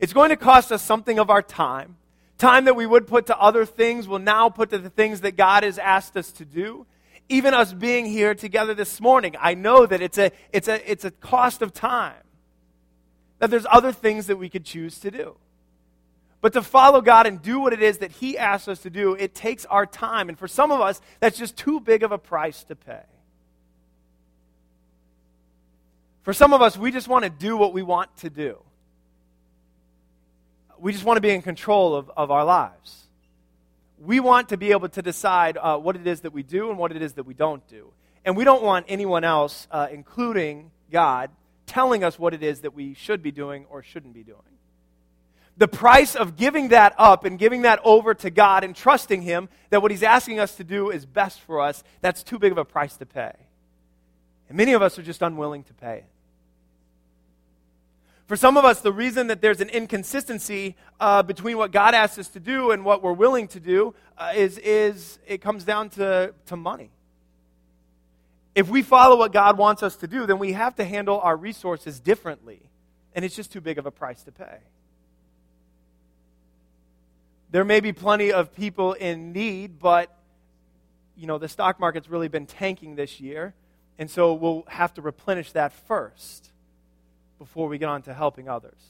It's 0.00 0.12
going 0.14 0.30
to 0.30 0.36
cost 0.36 0.72
us 0.72 0.80
something 0.80 1.18
of 1.18 1.28
our 1.28 1.42
time. 1.42 1.96
Time 2.38 2.66
that 2.66 2.76
we 2.76 2.86
would 2.86 3.06
put 3.06 3.26
to 3.26 3.38
other 3.38 3.66
things, 3.66 4.08
we'll 4.08 4.18
now 4.18 4.48
put 4.48 4.70
to 4.70 4.78
the 4.78 4.90
things 4.90 5.22
that 5.22 5.36
God 5.36 5.62
has 5.62 5.78
asked 5.78 6.16
us 6.16 6.32
to 6.32 6.44
do. 6.46 6.86
Even 7.28 7.54
us 7.54 7.72
being 7.72 8.06
here 8.06 8.34
together 8.34 8.74
this 8.74 9.00
morning, 9.00 9.34
I 9.40 9.54
know 9.54 9.84
that 9.86 10.00
it's 10.00 10.18
a, 10.18 10.30
it's 10.52 10.68
a, 10.68 10.90
it's 10.90 11.04
a 11.04 11.10
cost 11.10 11.60
of 11.62 11.72
time. 11.72 12.14
That 13.38 13.50
there's 13.50 13.66
other 13.70 13.92
things 13.92 14.28
that 14.28 14.36
we 14.36 14.48
could 14.48 14.64
choose 14.64 14.98
to 15.00 15.10
do. 15.10 15.36
But 16.40 16.52
to 16.52 16.62
follow 16.62 17.00
God 17.00 17.26
and 17.26 17.42
do 17.42 17.58
what 17.58 17.72
it 17.72 17.82
is 17.82 17.98
that 17.98 18.12
He 18.12 18.38
asks 18.38 18.68
us 18.68 18.80
to 18.82 18.90
do, 18.90 19.14
it 19.14 19.34
takes 19.34 19.64
our 19.64 19.86
time. 19.86 20.28
And 20.28 20.38
for 20.38 20.46
some 20.46 20.70
of 20.70 20.80
us, 20.80 21.00
that's 21.18 21.36
just 21.38 21.56
too 21.56 21.80
big 21.80 22.02
of 22.02 22.12
a 22.12 22.18
price 22.18 22.62
to 22.64 22.76
pay. 22.76 23.02
For 26.22 26.32
some 26.32 26.52
of 26.52 26.62
us, 26.62 26.76
we 26.76 26.90
just 26.92 27.08
want 27.08 27.24
to 27.24 27.30
do 27.30 27.56
what 27.56 27.72
we 27.72 27.82
want 27.82 28.16
to 28.18 28.30
do. 28.30 28.58
We 30.78 30.92
just 30.92 31.04
want 31.04 31.16
to 31.16 31.20
be 31.20 31.30
in 31.30 31.42
control 31.42 31.94
of, 31.94 32.10
of 32.16 32.30
our 32.30 32.44
lives. 32.44 33.05
We 33.98 34.20
want 34.20 34.50
to 34.50 34.56
be 34.56 34.72
able 34.72 34.88
to 34.90 35.02
decide 35.02 35.56
uh, 35.56 35.78
what 35.78 35.96
it 35.96 36.06
is 36.06 36.20
that 36.22 36.32
we 36.32 36.42
do 36.42 36.70
and 36.70 36.78
what 36.78 36.92
it 36.92 37.00
is 37.00 37.14
that 37.14 37.24
we 37.24 37.34
don't 37.34 37.66
do. 37.68 37.92
And 38.24 38.36
we 38.36 38.44
don't 38.44 38.62
want 38.62 38.86
anyone 38.88 39.24
else, 39.24 39.68
uh, 39.70 39.88
including 39.90 40.70
God, 40.90 41.30
telling 41.66 42.04
us 42.04 42.18
what 42.18 42.34
it 42.34 42.42
is 42.42 42.60
that 42.60 42.74
we 42.74 42.94
should 42.94 43.22
be 43.22 43.30
doing 43.30 43.66
or 43.70 43.82
shouldn't 43.82 44.14
be 44.14 44.22
doing. 44.22 44.40
The 45.58 45.68
price 45.68 46.14
of 46.14 46.36
giving 46.36 46.68
that 46.68 46.94
up 46.98 47.24
and 47.24 47.38
giving 47.38 47.62
that 47.62 47.80
over 47.82 48.12
to 48.14 48.30
God 48.30 48.62
and 48.62 48.76
trusting 48.76 49.22
Him 49.22 49.48
that 49.70 49.80
what 49.80 49.90
He's 49.90 50.02
asking 50.02 50.38
us 50.38 50.56
to 50.56 50.64
do 50.64 50.90
is 50.90 51.06
best 51.06 51.40
for 51.40 51.60
us, 51.60 51.82
that's 52.02 52.22
too 52.22 52.38
big 52.38 52.52
of 52.52 52.58
a 52.58 52.64
price 52.64 52.96
to 52.98 53.06
pay. 53.06 53.32
And 54.48 54.56
many 54.58 54.74
of 54.74 54.82
us 54.82 54.98
are 54.98 55.02
just 55.02 55.22
unwilling 55.22 55.64
to 55.64 55.74
pay 55.74 55.98
it. 55.98 56.04
For 58.26 58.34
some 58.34 58.56
of 58.56 58.64
us, 58.64 58.80
the 58.80 58.92
reason 58.92 59.28
that 59.28 59.40
there's 59.40 59.60
an 59.60 59.68
inconsistency 59.68 60.74
uh, 60.98 61.22
between 61.22 61.58
what 61.58 61.70
God 61.70 61.94
asks 61.94 62.18
us 62.18 62.28
to 62.28 62.40
do 62.40 62.72
and 62.72 62.84
what 62.84 63.00
we're 63.02 63.12
willing 63.12 63.46
to 63.48 63.60
do 63.60 63.94
uh, 64.18 64.32
is, 64.34 64.58
is 64.58 65.20
it 65.26 65.40
comes 65.40 65.62
down 65.62 65.90
to, 65.90 66.34
to 66.46 66.56
money. 66.56 66.90
If 68.56 68.68
we 68.68 68.82
follow 68.82 69.16
what 69.16 69.32
God 69.32 69.58
wants 69.58 69.82
us 69.84 69.96
to 69.96 70.08
do, 70.08 70.26
then 70.26 70.40
we 70.40 70.52
have 70.52 70.74
to 70.76 70.84
handle 70.84 71.20
our 71.20 71.36
resources 71.36 72.00
differently. 72.00 72.60
And 73.14 73.24
it's 73.24 73.36
just 73.36 73.52
too 73.52 73.60
big 73.60 73.78
of 73.78 73.86
a 73.86 73.92
price 73.92 74.22
to 74.24 74.32
pay. 74.32 74.58
There 77.52 77.64
may 77.64 77.78
be 77.78 77.92
plenty 77.92 78.32
of 78.32 78.52
people 78.56 78.94
in 78.94 79.32
need, 79.32 79.78
but 79.78 80.12
you 81.16 81.28
know, 81.28 81.38
the 81.38 81.48
stock 81.48 81.78
market's 81.78 82.10
really 82.10 82.28
been 82.28 82.46
tanking 82.46 82.96
this 82.96 83.20
year, 83.20 83.54
and 83.98 84.10
so 84.10 84.34
we'll 84.34 84.64
have 84.68 84.92
to 84.94 85.02
replenish 85.02 85.52
that 85.52 85.72
first 85.72 86.50
before 87.38 87.68
we 87.68 87.78
get 87.78 87.88
on 87.88 88.02
to 88.02 88.14
helping 88.14 88.48
others. 88.48 88.80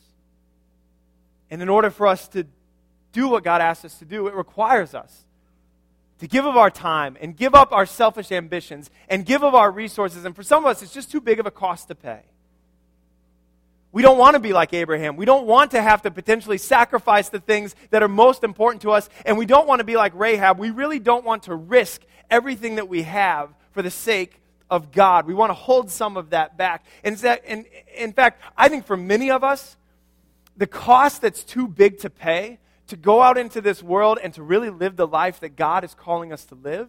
And 1.50 1.62
in 1.62 1.68
order 1.68 1.90
for 1.90 2.06
us 2.06 2.28
to 2.28 2.46
do 3.12 3.28
what 3.28 3.44
God 3.44 3.60
asks 3.60 3.84
us 3.84 3.98
to 3.98 4.04
do, 4.04 4.26
it 4.26 4.34
requires 4.34 4.94
us 4.94 5.24
to 6.18 6.26
give 6.26 6.46
of 6.46 6.56
our 6.56 6.70
time 6.70 7.16
and 7.20 7.36
give 7.36 7.54
up 7.54 7.72
our 7.72 7.86
selfish 7.86 8.32
ambitions 8.32 8.90
and 9.08 9.26
give 9.26 9.42
of 9.42 9.54
our 9.54 9.70
resources. 9.70 10.24
And 10.24 10.34
for 10.34 10.42
some 10.42 10.64
of 10.64 10.70
us, 10.70 10.82
it's 10.82 10.92
just 10.94 11.10
too 11.10 11.20
big 11.20 11.40
of 11.40 11.46
a 11.46 11.50
cost 11.50 11.88
to 11.88 11.94
pay. 11.94 12.22
We 13.92 14.02
don't 14.02 14.18
want 14.18 14.34
to 14.34 14.40
be 14.40 14.52
like 14.52 14.74
Abraham. 14.74 15.16
We 15.16 15.24
don't 15.24 15.46
want 15.46 15.70
to 15.70 15.80
have 15.80 16.02
to 16.02 16.10
potentially 16.10 16.58
sacrifice 16.58 17.28
the 17.28 17.40
things 17.40 17.74
that 17.90 18.02
are 18.02 18.08
most 18.08 18.44
important 18.44 18.82
to 18.82 18.90
us. 18.90 19.08
And 19.24 19.38
we 19.38 19.46
don't 19.46 19.66
want 19.66 19.80
to 19.80 19.84
be 19.84 19.96
like 19.96 20.12
Rahab. 20.14 20.58
We 20.58 20.70
really 20.70 20.98
don't 20.98 21.24
want 21.24 21.44
to 21.44 21.54
risk 21.54 22.02
everything 22.30 22.74
that 22.76 22.88
we 22.88 23.02
have 23.02 23.50
for 23.70 23.82
the 23.82 23.90
sake 23.90 24.40
of 24.70 24.92
God. 24.92 25.26
We 25.26 25.34
want 25.34 25.50
to 25.50 25.54
hold 25.54 25.90
some 25.90 26.16
of 26.16 26.30
that 26.30 26.56
back. 26.56 26.84
And 27.04 27.66
in 27.96 28.12
fact, 28.12 28.42
I 28.56 28.68
think 28.68 28.86
for 28.86 28.96
many 28.96 29.30
of 29.30 29.44
us, 29.44 29.76
the 30.56 30.66
cost 30.66 31.22
that's 31.22 31.44
too 31.44 31.68
big 31.68 31.98
to 32.00 32.10
pay 32.10 32.58
to 32.88 32.96
go 32.96 33.20
out 33.20 33.36
into 33.36 33.60
this 33.60 33.82
world 33.82 34.18
and 34.22 34.32
to 34.34 34.42
really 34.42 34.70
live 34.70 34.96
the 34.96 35.06
life 35.06 35.40
that 35.40 35.56
God 35.56 35.84
is 35.84 35.94
calling 35.94 36.32
us 36.32 36.44
to 36.46 36.54
live, 36.54 36.88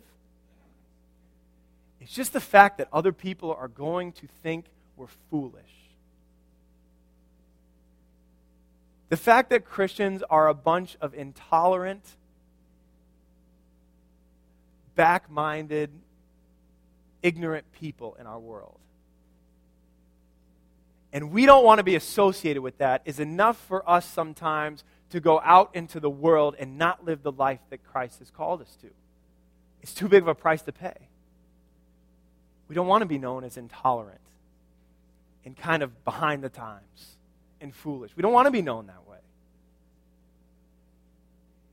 it's 2.00 2.14
just 2.14 2.34
the 2.34 2.40
fact 2.40 2.78
that 2.78 2.88
other 2.94 3.12
people 3.12 3.54
are 3.54 3.68
going 3.68 4.12
to 4.14 4.28
think 4.44 4.66
we're 4.96 5.08
foolish. 5.30 5.64
The 9.10 9.18
fact 9.18 9.50
that 9.50 9.66
Christians 9.66 10.22
are 10.30 10.48
a 10.48 10.54
bunch 10.54 10.98
of 11.02 11.14
intolerant, 11.14 12.04
back 14.96 15.30
minded, 15.30 15.90
ignorant 17.22 17.72
people 17.72 18.16
in 18.20 18.28
our 18.28 18.40
world. 18.40 18.80
And 21.14 21.32
we 21.32 21.46
don't 21.46 21.64
want 21.64 21.80
to 21.80 21.84
be 21.84 21.96
associated 21.96 22.62
with 22.62 22.78
that 22.80 23.02
is 23.06 23.20
enough 23.20 23.58
for 23.68 23.90
us 23.90 24.06
sometimes 24.06 24.84
to 25.10 25.20
go 25.20 25.40
out 25.44 25.72
into 25.74 26.00
the 26.00 26.10
world 26.10 26.56
and 26.60 26.78
not 26.78 27.06
live 27.06 27.24
the 27.24 27.32
life 27.32 27.62
that 27.70 27.84
Christ 27.84 28.20
has 28.20 28.30
called 28.30 28.62
us 28.62 28.76
to. 28.82 28.90
It's 29.82 29.94
too 29.94 30.08
big 30.08 30.22
of 30.22 30.28
a 30.28 30.36
price 30.36 30.62
to 30.64 30.72
pay. 30.72 30.96
We 32.68 32.76
don't 32.76 32.88
want 32.88 33.02
to 33.02 33.06
be 33.06 33.18
known 33.18 33.46
as 33.46 33.56
intolerant 33.58 34.20
and 35.46 35.56
kind 35.56 35.82
of 35.82 36.04
behind 36.04 36.44
the 36.44 36.50
times 36.50 37.16
and 37.62 37.74
foolish. 37.74 38.12
We 38.16 38.22
don't 38.22 38.34
want 38.34 38.48
to 38.48 38.52
be 38.52 38.62
known 38.62 38.88
that 38.88 39.08
way. 39.08 39.18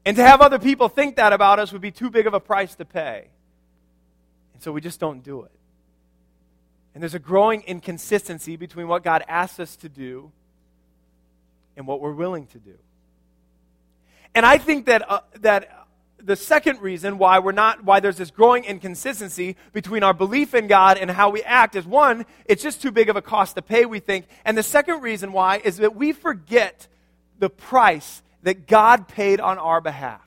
And 0.06 0.16
to 0.16 0.22
have 0.22 0.40
other 0.40 0.58
people 0.58 0.88
think 0.88 1.16
that 1.16 1.32
about 1.32 1.58
us 1.58 1.72
would 1.72 1.80
be 1.80 1.90
too 1.90 2.10
big 2.10 2.26
of 2.26 2.34
a 2.34 2.40
price 2.40 2.74
to 2.76 2.84
pay. 2.84 3.28
And 4.54 4.62
so 4.62 4.72
we 4.72 4.80
just 4.80 4.98
don't 4.98 5.22
do 5.22 5.42
it. 5.42 5.50
And 6.94 7.02
there's 7.02 7.14
a 7.14 7.18
growing 7.18 7.62
inconsistency 7.62 8.56
between 8.56 8.88
what 8.88 9.02
God 9.02 9.24
asks 9.28 9.60
us 9.60 9.76
to 9.76 9.88
do 9.88 10.30
and 11.76 11.86
what 11.86 12.00
we're 12.00 12.12
willing 12.12 12.46
to 12.48 12.58
do. 12.58 12.74
And 14.34 14.46
I 14.46 14.58
think 14.58 14.86
that, 14.86 15.08
uh, 15.10 15.20
that 15.40 15.86
the 16.18 16.36
second 16.36 16.80
reason 16.80 17.18
why 17.18 17.38
we're 17.38 17.52
not 17.52 17.84
why 17.84 18.00
there's 18.00 18.16
this 18.16 18.30
growing 18.30 18.64
inconsistency 18.64 19.56
between 19.72 20.02
our 20.02 20.14
belief 20.14 20.54
in 20.54 20.68
God 20.68 20.96
and 20.96 21.10
how 21.10 21.30
we 21.30 21.42
act 21.42 21.76
is 21.76 21.84
one, 21.84 22.24
it's 22.46 22.62
just 22.62 22.80
too 22.80 22.90
big 22.90 23.08
of 23.08 23.16
a 23.16 23.22
cost 23.22 23.56
to 23.56 23.62
pay, 23.62 23.84
we 23.84 24.00
think. 24.00 24.26
And 24.44 24.56
the 24.56 24.62
second 24.62 25.02
reason 25.02 25.32
why 25.32 25.58
is 25.58 25.76
that 25.78 25.94
we 25.94 26.12
forget 26.12 26.88
the 27.38 27.50
price 27.50 28.22
that 28.42 28.66
God 28.66 29.08
paid 29.08 29.40
on 29.40 29.58
our 29.58 29.80
behalf. 29.80 30.20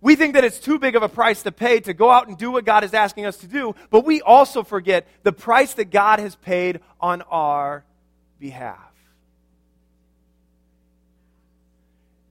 We 0.00 0.16
think 0.16 0.34
that 0.34 0.44
it's 0.44 0.58
too 0.58 0.78
big 0.78 0.96
of 0.96 1.02
a 1.02 1.08
price 1.08 1.42
to 1.42 1.52
pay 1.52 1.80
to 1.80 1.92
go 1.92 2.10
out 2.10 2.26
and 2.28 2.38
do 2.38 2.50
what 2.50 2.64
God 2.64 2.84
is 2.84 2.94
asking 2.94 3.26
us 3.26 3.36
to 3.38 3.46
do, 3.46 3.74
but 3.90 4.04
we 4.04 4.22
also 4.22 4.62
forget 4.62 5.06
the 5.24 5.32
price 5.32 5.74
that 5.74 5.90
God 5.90 6.20
has 6.20 6.36
paid 6.36 6.80
on 7.00 7.22
our 7.22 7.84
behalf. 8.38 8.78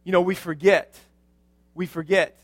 You 0.04 0.12
know, 0.12 0.22
we 0.22 0.34
forget, 0.34 1.00
we 1.76 1.86
forget 1.86 2.40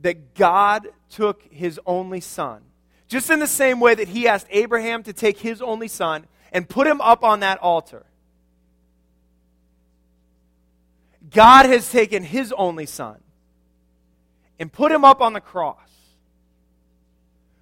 that 0.00 0.34
God 0.34 0.88
took 1.10 1.42
his 1.50 1.80
only 1.84 2.20
son, 2.20 2.62
just 3.08 3.30
in 3.30 3.40
the 3.40 3.48
same 3.48 3.80
way 3.80 3.96
that 3.96 4.06
he 4.06 4.28
asked 4.28 4.46
Abraham 4.50 5.02
to 5.04 5.12
take 5.12 5.38
his 5.38 5.60
only 5.60 5.88
son 5.88 6.26
and 6.52 6.68
put 6.68 6.86
him 6.86 7.00
up 7.00 7.24
on 7.24 7.40
that 7.40 7.58
altar. 7.58 8.06
God 11.32 11.66
has 11.66 11.90
taken 11.90 12.22
his 12.22 12.52
only 12.52 12.86
son 12.86 13.18
and 14.58 14.72
put 14.72 14.92
him 14.92 15.04
up 15.04 15.20
on 15.20 15.32
the 15.32 15.40
cross. 15.40 15.78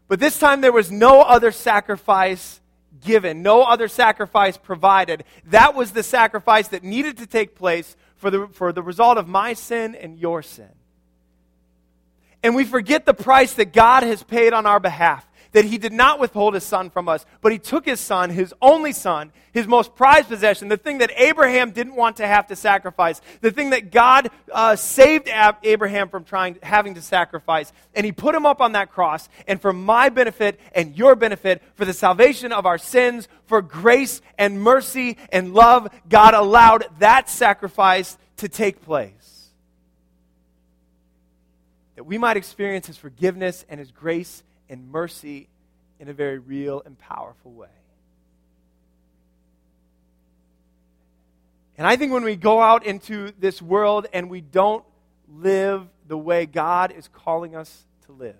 But 0.08 0.20
this 0.20 0.38
time 0.38 0.60
there 0.60 0.72
was 0.72 0.92
no 0.92 1.22
other 1.22 1.50
sacrifice 1.50 2.60
given, 3.02 3.42
no 3.42 3.62
other 3.62 3.88
sacrifice 3.88 4.56
provided. 4.56 5.24
That 5.46 5.74
was 5.74 5.92
the 5.92 6.02
sacrifice 6.02 6.68
that 6.68 6.82
needed 6.82 7.18
to 7.18 7.26
take 7.26 7.54
place 7.54 7.96
for 8.16 8.30
the, 8.30 8.48
for 8.52 8.72
the 8.72 8.82
result 8.82 9.18
of 9.18 9.28
my 9.28 9.54
sin 9.54 9.94
and 9.94 10.18
your 10.18 10.42
sin. 10.42 10.70
And 12.42 12.54
we 12.54 12.64
forget 12.64 13.06
the 13.06 13.14
price 13.14 13.54
that 13.54 13.72
God 13.72 14.02
has 14.02 14.22
paid 14.22 14.52
on 14.52 14.66
our 14.66 14.78
behalf 14.78 15.26
that 15.54 15.64
he 15.64 15.78
did 15.78 15.92
not 15.92 16.18
withhold 16.18 16.52
his 16.52 16.64
son 16.64 16.90
from 16.90 17.08
us, 17.08 17.24
but 17.40 17.52
he 17.52 17.60
took 17.60 17.86
his 17.86 18.00
son, 18.00 18.28
his 18.28 18.52
only 18.60 18.92
son, 18.92 19.30
his 19.52 19.68
most 19.68 19.94
prized 19.94 20.26
possession, 20.26 20.68
the 20.68 20.76
thing 20.76 20.98
that 20.98 21.12
Abraham 21.16 21.70
didn't 21.70 21.94
want 21.94 22.16
to 22.16 22.26
have 22.26 22.48
to 22.48 22.56
sacrifice, 22.56 23.20
the 23.40 23.52
thing 23.52 23.70
that 23.70 23.92
God 23.92 24.30
uh, 24.52 24.74
saved 24.74 25.30
Abraham 25.62 26.08
from 26.08 26.24
trying, 26.24 26.58
having 26.60 26.94
to 26.96 27.02
sacrifice, 27.02 27.72
and 27.94 28.04
he 28.04 28.10
put 28.10 28.34
him 28.34 28.44
up 28.44 28.60
on 28.60 28.72
that 28.72 28.90
cross. 28.90 29.28
And 29.46 29.60
for 29.60 29.72
my 29.72 30.08
benefit 30.08 30.58
and 30.74 30.98
your 30.98 31.14
benefit, 31.14 31.62
for 31.76 31.84
the 31.84 31.92
salvation 31.92 32.50
of 32.50 32.66
our 32.66 32.76
sins, 32.76 33.28
for 33.46 33.62
grace 33.62 34.20
and 34.36 34.60
mercy 34.60 35.16
and 35.30 35.54
love, 35.54 35.88
God 36.08 36.34
allowed 36.34 36.86
that 36.98 37.30
sacrifice 37.30 38.18
to 38.38 38.48
take 38.48 38.82
place. 38.82 39.12
That 41.94 42.04
we 42.04 42.18
might 42.18 42.36
experience 42.36 42.88
his 42.88 42.96
forgiveness 42.96 43.64
and 43.68 43.78
his 43.78 43.92
grace 43.92 44.42
and 44.68 44.90
mercy 44.90 45.48
in 45.98 46.08
a 46.08 46.12
very 46.12 46.38
real 46.38 46.82
and 46.84 46.98
powerful 46.98 47.52
way. 47.52 47.68
And 51.76 51.86
I 51.86 51.96
think 51.96 52.12
when 52.12 52.24
we 52.24 52.36
go 52.36 52.60
out 52.60 52.86
into 52.86 53.32
this 53.38 53.60
world 53.60 54.06
and 54.12 54.30
we 54.30 54.40
don't 54.40 54.84
live 55.28 55.86
the 56.06 56.16
way 56.16 56.46
God 56.46 56.92
is 56.92 57.08
calling 57.08 57.56
us 57.56 57.84
to 58.06 58.12
live, 58.12 58.36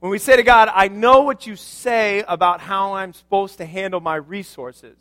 When 0.00 0.10
we 0.10 0.18
say 0.18 0.36
to 0.36 0.42
God, 0.42 0.70
I 0.74 0.88
know 0.88 1.20
what 1.20 1.46
you 1.46 1.56
say 1.56 2.24
about 2.26 2.60
how 2.60 2.94
I'm 2.94 3.12
supposed 3.12 3.58
to 3.58 3.66
handle 3.66 4.00
my 4.00 4.16
resources, 4.16 4.96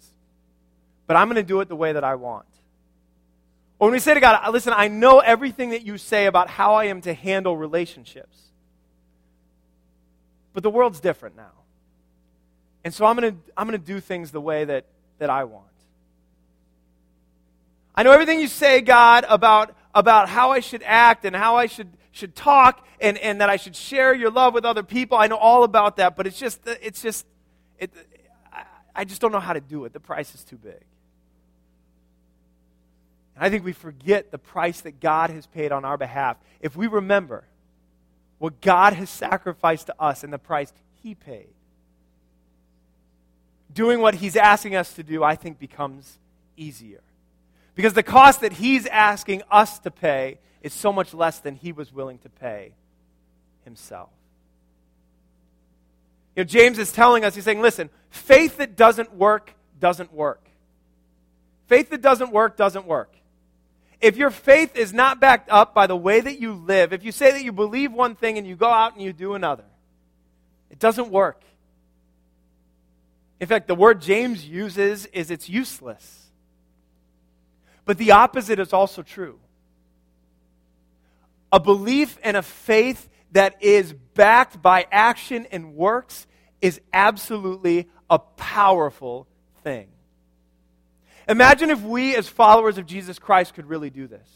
but 1.07 1.15
I'm 1.15 1.27
going 1.27 1.37
to 1.37 1.43
do 1.43 1.61
it 1.61 1.69
the 1.69 1.75
way 1.75 1.93
that 1.93 2.03
I 2.03 2.15
want. 2.15 2.45
When 3.79 3.91
we 3.91 3.99
say 3.99 4.13
to 4.13 4.19
God, 4.19 4.39
uh, 4.45 4.51
listen, 4.51 4.73
I 4.75 4.87
know 4.87 5.19
everything 5.19 5.71
that 5.71 5.83
you 5.83 5.97
say 5.97 6.27
about 6.27 6.49
how 6.49 6.75
I 6.75 6.85
am 6.85 7.01
to 7.01 7.13
handle 7.13 7.57
relationships, 7.57 8.37
but 10.53 10.61
the 10.61 10.69
world's 10.69 10.99
different 10.99 11.35
now. 11.35 11.51
And 12.83 12.93
so 12.93 13.05
I'm 13.05 13.15
going 13.17 13.33
to, 13.33 13.39
I'm 13.57 13.67
going 13.67 13.79
to 13.79 13.85
do 13.85 13.99
things 13.99 14.31
the 14.31 14.41
way 14.41 14.65
that, 14.65 14.85
that 15.17 15.31
I 15.31 15.45
want. 15.45 15.65
I 17.95 18.03
know 18.03 18.11
everything 18.11 18.39
you 18.39 18.47
say, 18.47 18.81
God, 18.81 19.25
about, 19.27 19.75
about 19.95 20.29
how 20.29 20.51
I 20.51 20.59
should 20.59 20.83
act 20.85 21.25
and 21.25 21.35
how 21.35 21.55
I 21.55 21.65
should 21.65 21.89
should 22.11 22.35
talk 22.35 22.85
and, 22.99 23.17
and 23.19 23.41
that 23.41 23.49
I 23.49 23.55
should 23.55 23.75
share 23.75 24.13
your 24.13 24.31
love 24.31 24.53
with 24.53 24.65
other 24.65 24.83
people. 24.83 25.17
I 25.17 25.27
know 25.27 25.37
all 25.37 25.63
about 25.63 25.97
that, 25.97 26.15
but 26.15 26.27
it's 26.27 26.37
just, 26.37 26.59
it's 26.65 27.01
just, 27.01 27.25
it, 27.77 27.91
I 28.93 29.05
just 29.05 29.21
don't 29.21 29.31
know 29.31 29.39
how 29.39 29.53
to 29.53 29.61
do 29.61 29.85
it. 29.85 29.93
The 29.93 29.99
price 29.99 30.33
is 30.35 30.43
too 30.43 30.57
big. 30.57 30.83
I 33.39 33.49
think 33.49 33.63
we 33.63 33.73
forget 33.73 34.31
the 34.31 34.37
price 34.37 34.81
that 34.81 34.99
God 34.99 35.29
has 35.29 35.45
paid 35.47 35.71
on 35.71 35.85
our 35.85 35.97
behalf. 35.97 36.37
If 36.61 36.75
we 36.75 36.87
remember 36.87 37.43
what 38.37 38.61
God 38.61 38.93
has 38.93 39.09
sacrificed 39.09 39.87
to 39.87 40.01
us 40.01 40.23
and 40.23 40.31
the 40.31 40.39
price 40.39 40.73
He 41.03 41.15
paid, 41.15 41.49
doing 43.73 44.01
what 44.01 44.15
He's 44.15 44.35
asking 44.35 44.75
us 44.75 44.93
to 44.93 45.03
do, 45.03 45.23
I 45.23 45.35
think, 45.35 45.59
becomes 45.59 46.17
easier. 46.57 47.01
Because 47.75 47.93
the 47.93 48.03
cost 48.03 48.41
that 48.41 48.53
He's 48.53 48.85
asking 48.87 49.43
us 49.51 49.79
to 49.79 49.91
pay 49.91 50.39
is 50.61 50.73
so 50.73 50.91
much 50.91 51.13
less 51.13 51.39
than 51.39 51.55
he 51.55 51.71
was 51.71 51.93
willing 51.93 52.17
to 52.19 52.29
pay 52.29 52.73
himself. 53.63 54.09
You 56.35 56.41
know, 56.41 56.45
James 56.45 56.79
is 56.79 56.91
telling 56.91 57.25
us, 57.25 57.35
he's 57.35 57.43
saying, 57.43 57.61
listen, 57.61 57.89
faith 58.09 58.57
that 58.57 58.75
doesn't 58.75 59.13
work 59.13 59.53
doesn't 59.79 60.13
work. 60.13 60.45
Faith 61.67 61.89
that 61.89 62.01
doesn't 62.01 62.31
work 62.31 62.57
doesn't 62.57 62.85
work. 62.85 63.15
If 64.01 64.15
your 64.15 64.29
faith 64.29 64.75
is 64.75 64.93
not 64.93 65.19
backed 65.19 65.49
up 65.49 65.73
by 65.73 65.87
the 65.87 65.95
way 65.95 66.21
that 66.21 66.39
you 66.39 66.53
live, 66.53 66.93
if 66.93 67.03
you 67.03 67.11
say 67.11 67.31
that 67.31 67.43
you 67.43 67.51
believe 67.51 67.91
one 67.91 68.15
thing 68.15 68.37
and 68.37 68.47
you 68.47 68.55
go 68.55 68.69
out 68.69 68.93
and 68.93 69.01
you 69.01 69.11
do 69.11 69.33
another, 69.33 69.65
it 70.69 70.79
doesn't 70.79 71.09
work. 71.09 71.41
In 73.39 73.47
fact, 73.47 73.67
the 73.67 73.75
word 73.75 74.01
James 74.01 74.45
uses 74.45 75.05
is 75.07 75.31
it's 75.31 75.49
useless. 75.49 76.27
But 77.85 77.97
the 77.97 78.11
opposite 78.11 78.59
is 78.59 78.73
also 78.73 79.01
true 79.01 79.39
a 81.51 81.59
belief 81.59 82.17
and 82.23 82.37
a 82.37 82.43
faith 82.43 83.09
that 83.31 83.61
is 83.63 83.93
backed 84.13 84.61
by 84.61 84.85
action 84.91 85.47
and 85.51 85.75
works 85.75 86.27
is 86.61 86.79
absolutely 86.93 87.89
a 88.09 88.19
powerful 88.19 89.27
thing. 89.63 89.87
Imagine 91.29 91.69
if 91.69 91.81
we, 91.83 92.15
as 92.15 92.27
followers 92.27 92.79
of 92.79 92.87
Jesus 92.87 93.19
Christ, 93.19 93.53
could 93.53 93.69
really 93.69 93.91
do 93.91 94.07
this. 94.07 94.27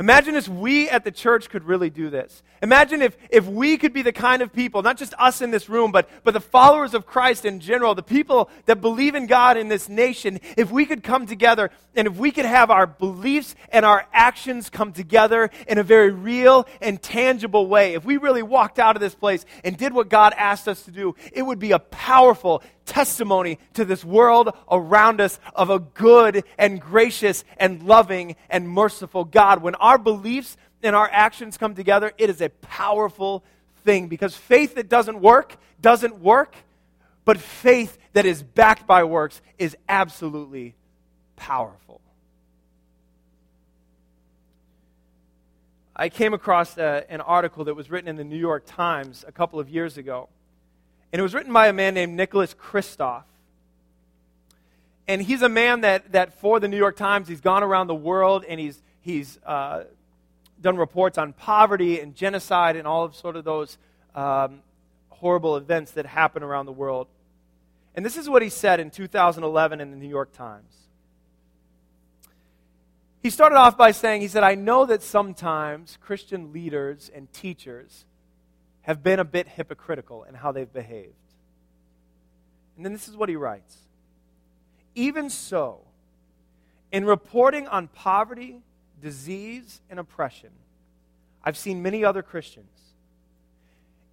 Imagine 0.00 0.34
if 0.34 0.48
we 0.48 0.88
at 0.88 1.04
the 1.04 1.10
church 1.10 1.50
could 1.50 1.64
really 1.64 1.90
do 1.90 2.08
this. 2.08 2.42
Imagine 2.62 3.02
if, 3.02 3.18
if 3.28 3.46
we 3.46 3.76
could 3.76 3.92
be 3.92 4.00
the 4.00 4.12
kind 4.12 4.40
of 4.40 4.50
people, 4.50 4.80
not 4.80 4.96
just 4.96 5.12
us 5.18 5.42
in 5.42 5.50
this 5.50 5.68
room, 5.68 5.92
but, 5.92 6.08
but 6.24 6.32
the 6.32 6.40
followers 6.40 6.94
of 6.94 7.04
Christ 7.04 7.44
in 7.44 7.60
general, 7.60 7.94
the 7.94 8.02
people 8.02 8.48
that 8.64 8.80
believe 8.80 9.14
in 9.14 9.26
God 9.26 9.58
in 9.58 9.68
this 9.68 9.90
nation, 9.90 10.40
if 10.56 10.70
we 10.70 10.86
could 10.86 11.02
come 11.02 11.26
together 11.26 11.70
and 11.94 12.06
if 12.06 12.16
we 12.16 12.30
could 12.30 12.46
have 12.46 12.70
our 12.70 12.86
beliefs 12.86 13.54
and 13.68 13.84
our 13.84 14.06
actions 14.10 14.70
come 14.70 14.94
together 14.94 15.50
in 15.68 15.76
a 15.76 15.82
very 15.82 16.12
real 16.12 16.66
and 16.80 17.02
tangible 17.02 17.66
way, 17.66 17.92
if 17.92 18.02
we 18.02 18.16
really 18.16 18.42
walked 18.42 18.78
out 18.78 18.96
of 18.96 19.00
this 19.00 19.14
place 19.14 19.44
and 19.64 19.76
did 19.76 19.92
what 19.92 20.08
God 20.08 20.32
asked 20.38 20.66
us 20.66 20.82
to 20.84 20.90
do, 20.90 21.14
it 21.30 21.42
would 21.42 21.58
be 21.58 21.72
a 21.72 21.78
powerful, 21.78 22.62
testimony 22.90 23.60
to 23.74 23.84
this 23.84 24.04
world 24.04 24.50
around 24.68 25.20
us 25.20 25.38
of 25.54 25.70
a 25.70 25.78
good 25.78 26.42
and 26.58 26.80
gracious 26.80 27.44
and 27.56 27.84
loving 27.84 28.34
and 28.50 28.68
merciful 28.68 29.24
God. 29.24 29.62
When 29.62 29.76
our 29.76 29.96
beliefs 29.96 30.56
and 30.82 30.96
our 30.96 31.08
actions 31.10 31.56
come 31.56 31.76
together, 31.76 32.12
it 32.18 32.28
is 32.28 32.40
a 32.40 32.48
powerful 32.48 33.44
thing 33.84 34.08
because 34.08 34.36
faith 34.36 34.74
that 34.74 34.88
doesn't 34.88 35.20
work 35.20 35.56
doesn't 35.80 36.20
work, 36.20 36.56
but 37.24 37.38
faith 37.38 37.96
that 38.12 38.26
is 38.26 38.42
backed 38.42 38.86
by 38.88 39.04
works 39.04 39.40
is 39.56 39.76
absolutely 39.88 40.74
powerful. 41.36 42.00
I 45.94 46.08
came 46.08 46.34
across 46.34 46.76
a, 46.76 46.84
uh, 46.84 47.00
an 47.08 47.20
article 47.20 47.64
that 47.64 47.74
was 47.74 47.88
written 47.88 48.08
in 48.08 48.16
the 48.16 48.24
New 48.24 48.38
York 48.38 48.64
Times 48.66 49.24
a 49.28 49.32
couple 49.32 49.60
of 49.60 49.68
years 49.68 49.96
ago 49.96 50.28
and 51.12 51.18
it 51.18 51.22
was 51.22 51.34
written 51.34 51.52
by 51.52 51.68
a 51.68 51.72
man 51.72 51.94
named 51.94 52.14
Nicholas 52.14 52.54
Kristof. 52.54 53.24
And 55.08 55.20
he's 55.20 55.42
a 55.42 55.48
man 55.48 55.80
that, 55.80 56.12
that 56.12 56.34
for 56.34 56.60
the 56.60 56.68
New 56.68 56.76
York 56.76 56.96
Times, 56.96 57.26
he's 57.26 57.40
gone 57.40 57.64
around 57.64 57.88
the 57.88 57.94
world 57.94 58.44
and 58.48 58.60
he's, 58.60 58.80
he's 59.00 59.38
uh, 59.44 59.84
done 60.60 60.76
reports 60.76 61.18
on 61.18 61.32
poverty 61.32 61.98
and 61.98 62.14
genocide 62.14 62.76
and 62.76 62.86
all 62.86 63.04
of 63.04 63.16
sort 63.16 63.34
of 63.34 63.44
those 63.44 63.76
um, 64.14 64.60
horrible 65.08 65.56
events 65.56 65.92
that 65.92 66.06
happen 66.06 66.44
around 66.44 66.66
the 66.66 66.72
world. 66.72 67.08
And 67.96 68.06
this 68.06 68.16
is 68.16 68.28
what 68.28 68.40
he 68.40 68.48
said 68.48 68.78
in 68.78 68.90
2011 68.90 69.80
in 69.80 69.90
the 69.90 69.96
New 69.96 70.08
York 70.08 70.32
Times. 70.32 70.72
He 73.20 73.30
started 73.30 73.56
off 73.56 73.76
by 73.76 73.90
saying, 73.90 74.22
he 74.22 74.28
said, 74.28 74.44
I 74.44 74.54
know 74.54 74.86
that 74.86 75.02
sometimes 75.02 75.98
Christian 76.00 76.52
leaders 76.52 77.10
and 77.12 77.30
teachers 77.32 78.04
have 78.82 79.02
been 79.02 79.20
a 79.20 79.24
bit 79.24 79.46
hypocritical 79.48 80.24
in 80.24 80.34
how 80.34 80.52
they've 80.52 80.72
behaved. 80.72 81.14
And 82.76 82.84
then 82.84 82.92
this 82.92 83.08
is 83.08 83.16
what 83.16 83.28
he 83.28 83.36
writes 83.36 83.76
Even 84.94 85.30
so, 85.30 85.80
in 86.90 87.04
reporting 87.04 87.68
on 87.68 87.88
poverty, 87.88 88.60
disease, 89.00 89.80
and 89.90 90.00
oppression, 90.00 90.50
I've 91.44 91.56
seen 91.56 91.82
many 91.82 92.04
other 92.04 92.22
Christians. 92.22 92.68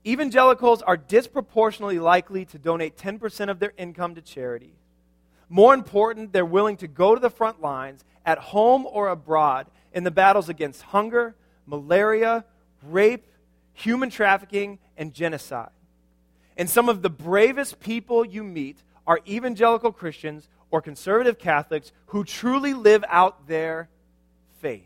Evangelicals 0.06 0.82
are 0.82 0.96
disproportionately 0.96 2.00
likely 2.00 2.46
to 2.46 2.58
donate 2.58 2.98
10% 2.98 3.50
of 3.50 3.60
their 3.60 3.74
income 3.78 4.16
to 4.16 4.22
charity. 4.22 4.74
More 5.50 5.74
important, 5.74 6.32
they're 6.32 6.46
willing 6.46 6.78
to 6.78 6.88
go 6.88 7.14
to 7.14 7.20
the 7.20 7.30
front 7.30 7.62
lines 7.62 8.06
at 8.26 8.38
home 8.38 8.86
or 8.90 9.10
abroad 9.10 9.68
in 9.94 10.04
the 10.04 10.12
battles 10.12 10.50
against 10.50 10.82
hunger, 10.82 11.36
malaria, 11.66 12.46
rape, 12.84 13.26
human 13.78 14.10
trafficking, 14.10 14.80
and 14.98 15.14
genocide. 15.14 15.70
And 16.58 16.68
some 16.68 16.90
of 16.90 17.04
the 17.04 17.10
bravest 17.10 17.80
people 17.80 18.26
you 18.26 18.44
meet 18.44 18.78
are 19.06 19.20
evangelical 19.28 19.92
Christians 19.92 20.50
or 20.72 20.82
conservative 20.82 21.38
Catholics 21.38 21.92
who 22.08 22.24
truly 22.24 22.74
live 22.74 23.06
out 23.08 23.48
their 23.48 23.88
faith. 24.62 24.82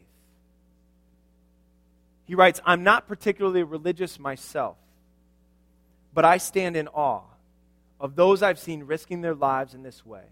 He 2.25 2.35
writes, 2.35 2.59
I'm 2.65 2.83
not 2.83 3.07
particularly 3.07 3.63
religious 3.63 4.19
myself, 4.19 4.75
but 6.13 6.25
I 6.25 6.37
stand 6.37 6.75
in 6.75 6.89
awe 6.89 7.23
of 7.97 8.15
those 8.15 8.43
I've 8.43 8.59
seen 8.59 8.83
risking 8.83 9.21
their 9.21 9.35
lives 9.35 9.73
in 9.73 9.83
this 9.83 10.05
way. 10.05 10.25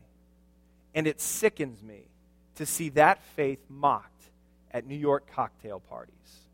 And 0.94 1.08
it 1.08 1.22
sickens 1.22 1.82
me 1.82 2.08
to 2.56 2.66
see 2.66 2.90
that 2.90 3.24
faith 3.38 3.60
mocked 3.70 4.24
at 4.72 4.86
New 4.86 4.98
York 4.98 5.32
cocktail 5.34 5.80
parties. 5.80 6.49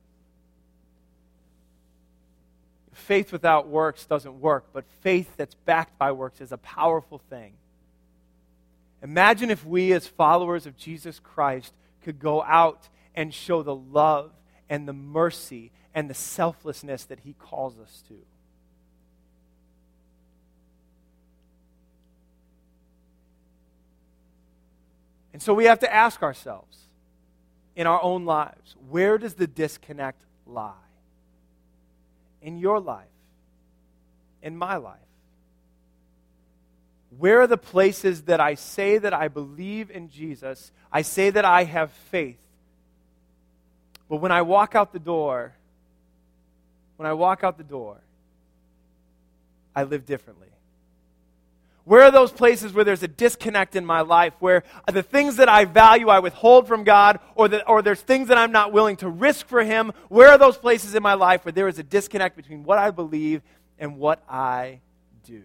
Faith 2.96 3.32
without 3.32 3.68
works 3.68 4.06
doesn't 4.06 4.40
work, 4.40 4.66
but 4.74 4.86
faith 5.02 5.36
that's 5.38 5.56
backed 5.56 5.98
by 5.98 6.12
works 6.12 6.42
is 6.42 6.52
a 6.52 6.58
powerful 6.58 7.20
thing. 7.30 7.54
Imagine 9.04 9.52
if 9.52 9.66
we, 9.66 9.94
as 9.94 10.08
followers 10.08 10.66
of 10.66 10.78
Jesus 10.78 11.20
Christ, 11.20 11.74
could 12.04 12.20
go 12.20 12.42
out 12.44 12.90
and 13.14 13.34
show 13.34 13.64
the 13.64 13.76
love 13.76 14.32
and 14.70 14.88
the 14.88 14.94
mercy 14.94 15.72
and 15.94 16.10
the 16.10 16.14
selflessness 16.14 17.06
that 17.06 17.20
He 17.20 17.34
calls 17.34 17.78
us 17.80 18.04
to. 18.08 18.16
And 25.34 25.42
so 25.42 25.54
we 25.54 25.66
have 25.66 25.80
to 25.80 25.94
ask 25.94 26.24
ourselves 26.24 26.78
in 27.76 27.88
our 27.88 28.02
own 28.02 28.24
lives 28.26 28.76
where 28.90 29.18
does 29.18 29.34
the 29.34 29.48
disconnect 29.48 30.22
lie? 30.48 30.85
In 32.46 32.60
your 32.60 32.80
life, 32.80 33.08
in 34.44 34.56
my 34.56 34.78
life? 34.78 35.00
Where 37.18 37.42
are 37.42 37.48
the 37.48 37.58
places 37.58 38.24
that 38.24 38.40
I 38.40 38.54
say 38.54 39.00
that 39.00 39.14
I 39.14 39.30
believe 39.30 39.90
in 39.90 40.10
Jesus? 40.10 40.72
I 40.92 41.02
say 41.02 41.32
that 41.32 41.44
I 41.44 41.64
have 41.64 41.92
faith. 42.12 42.40
But 44.08 44.18
when 44.18 44.32
I 44.32 44.44
walk 44.44 44.76
out 44.76 44.94
the 44.94 45.00
door, 45.00 45.56
when 46.98 47.08
I 47.08 47.14
walk 47.14 47.44
out 47.44 47.58
the 47.58 47.64
door, 47.64 47.98
I 49.76 49.84
live 49.84 50.06
differently. 50.06 50.50
Where 51.86 52.02
are 52.02 52.12
those 52.12 52.32
places 52.32 52.74
where 52.74 52.84
there's 52.84 53.04
a 53.04 53.08
disconnect 53.08 53.76
in 53.76 53.86
my 53.86 54.02
life, 54.02 54.34
where 54.39 54.63
the 54.91 55.04
things 55.04 55.38
that 55.38 55.48
I 55.48 55.65
value 55.65 56.10
I 56.10 56.19
withhold 56.19 56.67
from 56.67 56.84
God, 56.84 57.19
or, 57.36 57.48
that, 57.48 57.69
or 57.69 57.82
there's 57.82 58.02
things 58.02 58.28
that 58.28 58.38
I'm 58.38 58.52
not 58.52 58.74
willing 58.74 58.98
to 58.98 59.10
risk 59.10 59.48
for 59.48 59.63
Him? 59.63 59.93
Where 60.10 60.30
are 60.30 60.38
those 60.38 60.58
places 60.58 60.95
in 60.95 61.04
my 61.04 61.13
life 61.13 61.45
where 61.45 61.52
there 61.52 61.67
is 61.67 61.80
a 61.80 61.84
disconnect 61.84 62.36
between 62.36 62.63
what 62.63 62.78
I 62.78 62.91
believe 62.91 63.41
and 63.80 63.98
what 63.98 64.24
I 64.30 64.80
do. 65.24 65.43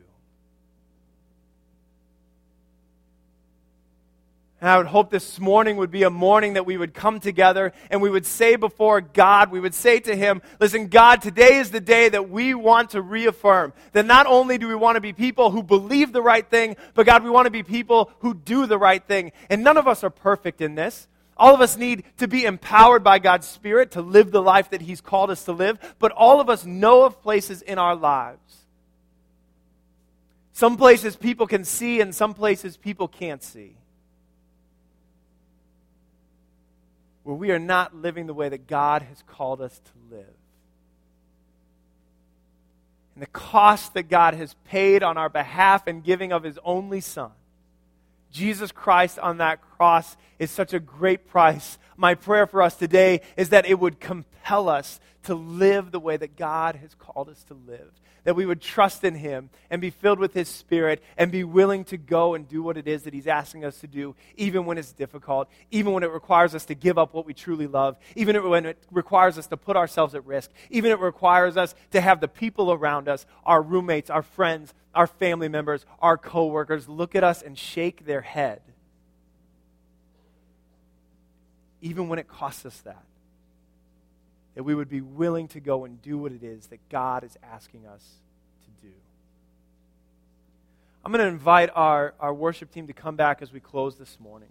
And 4.61 4.69
I 4.69 4.77
would 4.77 4.87
hope 4.87 5.11
this 5.11 5.41
morning 5.41 5.79
would 5.79 5.91
be 5.91 6.03
a 6.03 6.11
morning 6.11 6.53
that 6.53 6.67
we 6.67 6.77
would 6.77 6.93
come 6.93 7.19
together 7.19 7.73
and 7.91 8.03
we 8.03 8.11
would 8.11 8.27
say 8.27 8.57
before 8.57 9.01
God, 9.01 9.51
we 9.51 9.59
would 9.59 9.75
say 9.75 10.01
to 10.01 10.15
Him, 10.15 10.43
listen, 10.61 10.89
God, 10.89 11.23
today 11.23 11.57
is 11.57 11.71
the 11.71 11.81
day 11.81 12.11
that 12.11 12.29
we 12.29 12.53
want 12.53 12.91
to 12.91 13.01
reaffirm 13.01 13.73
that 13.93 14.05
not 14.05 14.27
only 14.27 14.59
do 14.59 14.69
we 14.69 14.75
want 14.75 14.97
to 14.97 15.01
be 15.01 15.15
people 15.15 15.51
who 15.51 15.63
believe 15.63 16.13
the 16.13 16.21
right 16.21 16.47
thing, 16.47 16.77
but 16.93 17.07
God, 17.07 17.25
we 17.25 17.31
want 17.31 17.47
to 17.47 17.51
be 17.51 17.63
people 17.63 18.11
who 18.19 18.35
do 18.35 18.67
the 18.67 18.77
right 18.77 19.03
thing. 19.03 19.33
And 19.49 19.65
none 19.65 19.79
of 19.79 19.89
us 19.89 20.05
are 20.05 20.11
perfect 20.11 20.61
in 20.61 20.75
this. 20.75 21.09
All 21.39 21.55
of 21.55 21.63
us 21.63 21.79
need 21.79 22.05
to 22.19 22.29
be 22.29 22.45
empowered 22.45 23.03
by 23.03 23.19
God's 23.19 23.47
Spirit 23.47 23.93
to 23.93 24.03
live 24.03 24.31
the 24.31 24.43
life 24.43 24.71
that 24.71 24.83
He's 24.83 25.01
called 25.01 25.31
us 25.31 25.45
to 25.45 25.53
live, 25.53 25.79
but 25.99 26.13
all 26.13 26.39
of 26.39 26.51
us 26.51 26.67
know 26.67 27.05
of 27.05 27.23
places 27.23 27.63
in 27.63 27.79
our 27.79 27.97
lives. 27.97 28.39
Some 30.53 30.77
places 30.77 31.17
people 31.17 31.47
can 31.47 31.65
see, 31.65 32.03
and 32.03 32.15
some 32.15 32.35
places 32.35 32.77
people 32.77 33.09
can't 33.09 33.43
see. 33.43 33.79
Where 37.31 37.39
we 37.39 37.53
are 37.53 37.61
not 37.61 37.95
living 37.95 38.27
the 38.27 38.35
way 38.35 38.49
that 38.49 38.67
God 38.67 39.03
has 39.03 39.23
called 39.25 39.61
us 39.61 39.79
to 39.79 40.17
live. 40.17 40.35
And 43.15 43.23
the 43.23 43.29
cost 43.29 43.95
that 43.95 44.09
God 44.09 44.35
has 44.35 44.57
paid 44.65 45.05
on 45.05 45.17
our 45.17 45.29
behalf 45.29 45.87
in 45.87 46.01
giving 46.01 46.33
of 46.33 46.43
his 46.43 46.59
only 46.65 47.01
Son, 47.01 47.31
Jesus 48.33 48.73
Christ 48.73 49.17
on 49.21 49.37
that 49.39 49.61
cross, 49.81 50.19
is 50.39 50.51
such 50.51 50.75
a 50.75 50.79
great 50.79 51.27
price. 51.27 51.79
My 51.97 52.15
prayer 52.15 52.47
for 52.47 52.61
us 52.61 52.77
today 52.77 53.23
is 53.39 53.49
that 53.49 53.65
it 53.65 53.79
would 53.79 53.99
compel 53.99 54.69
us 54.69 55.01
to 55.23 55.35
live 55.35 55.91
the 55.91 55.99
way 55.99 56.19
that 56.19 56.37
God 56.37 56.77
has 56.77 56.95
called 56.95 57.31
us 57.31 57.43
to 57.45 57.55
live 57.55 57.91
that 58.25 58.37
we 58.37 58.45
would 58.45 58.61
trust 58.61 59.03
in 59.03 59.15
Him 59.15 59.49
and 59.71 59.81
be 59.81 59.89
filled 59.89 60.19
with 60.19 60.35
His 60.35 60.47
Spirit 60.47 61.03
and 61.17 61.33
be 61.33 61.43
willing 61.43 61.85
to 61.85 61.97
go 61.97 62.35
and 62.35 62.47
do 62.47 62.63
what 62.63 62.77
it 62.77 62.87
is 62.87 63.05
that 63.05 63.15
He's 63.15 63.27
asking 63.27 63.65
us 63.65 63.79
to 63.81 63.87
do, 63.87 64.15
even 64.37 64.67
when 64.67 64.77
it's 64.77 64.93
difficult, 64.93 65.49
even 65.71 65.95
when 65.95 66.03
it 66.03 66.11
requires 66.11 66.55
us 66.55 66.67
to 66.67 66.75
give 66.75 66.99
up 66.99 67.15
what 67.15 67.25
we 67.25 67.33
truly 67.33 67.67
love, 67.67 67.97
even 68.17 68.47
when 68.51 68.67
it 68.67 68.79
requires 68.91 69.39
us 69.39 69.47
to 69.47 69.57
put 69.57 69.75
ourselves 69.75 70.15
at 70.15 70.27
risk, 70.27 70.51
even 70.69 70.93
it 70.93 71.01
requires 71.01 71.57
us 71.57 71.75
to 71.93 72.01
have 72.03 72.21
the 72.21 72.29
people 72.29 72.71
around 72.71 73.09
us, 73.09 73.25
our 73.47 73.63
roommates, 73.63 74.11
our 74.11 74.23
friends, 74.23 74.75
our 74.95 75.07
family 75.07 75.49
members, 75.49 75.87
our 76.01 76.19
coworkers, 76.19 76.91
look 76.91 77.15
at 77.15 77.25
us 77.25 77.41
and 77.41 77.57
shake 77.57 78.05
their 78.05 78.21
head. 78.21 78.61
Even 81.83 82.09
when 82.09 82.19
it 82.19 82.29
costs 82.29 82.67
us 82.67 82.79
that 82.81 83.05
that 84.55 84.65
we 84.65 84.75
would 84.75 84.89
be 84.89 85.01
willing 85.01 85.49
to 85.49 85.61
go 85.61 85.85
and 85.85 86.03
do 86.03 86.19
what 86.19 86.33
it 86.33 86.43
is 86.43 86.67
that 86.67 86.81
God 86.89 87.25
is 87.25 87.37
asking 87.53 87.87
us 87.87 88.05
to 88.65 88.87
do. 88.87 88.93
I'm 91.05 91.13
going 91.13 91.25
to 91.25 91.31
invite 91.31 91.71
our, 91.75 92.15
our 92.21 92.35
worship 92.35 92.73
team 92.73 92.87
to 92.89 92.93
come 92.93 93.17
back 93.17 93.43
as 93.43 93.53
we 93.53 93.61
close 93.61 93.97
this 93.97 94.19
morning. 94.21 94.49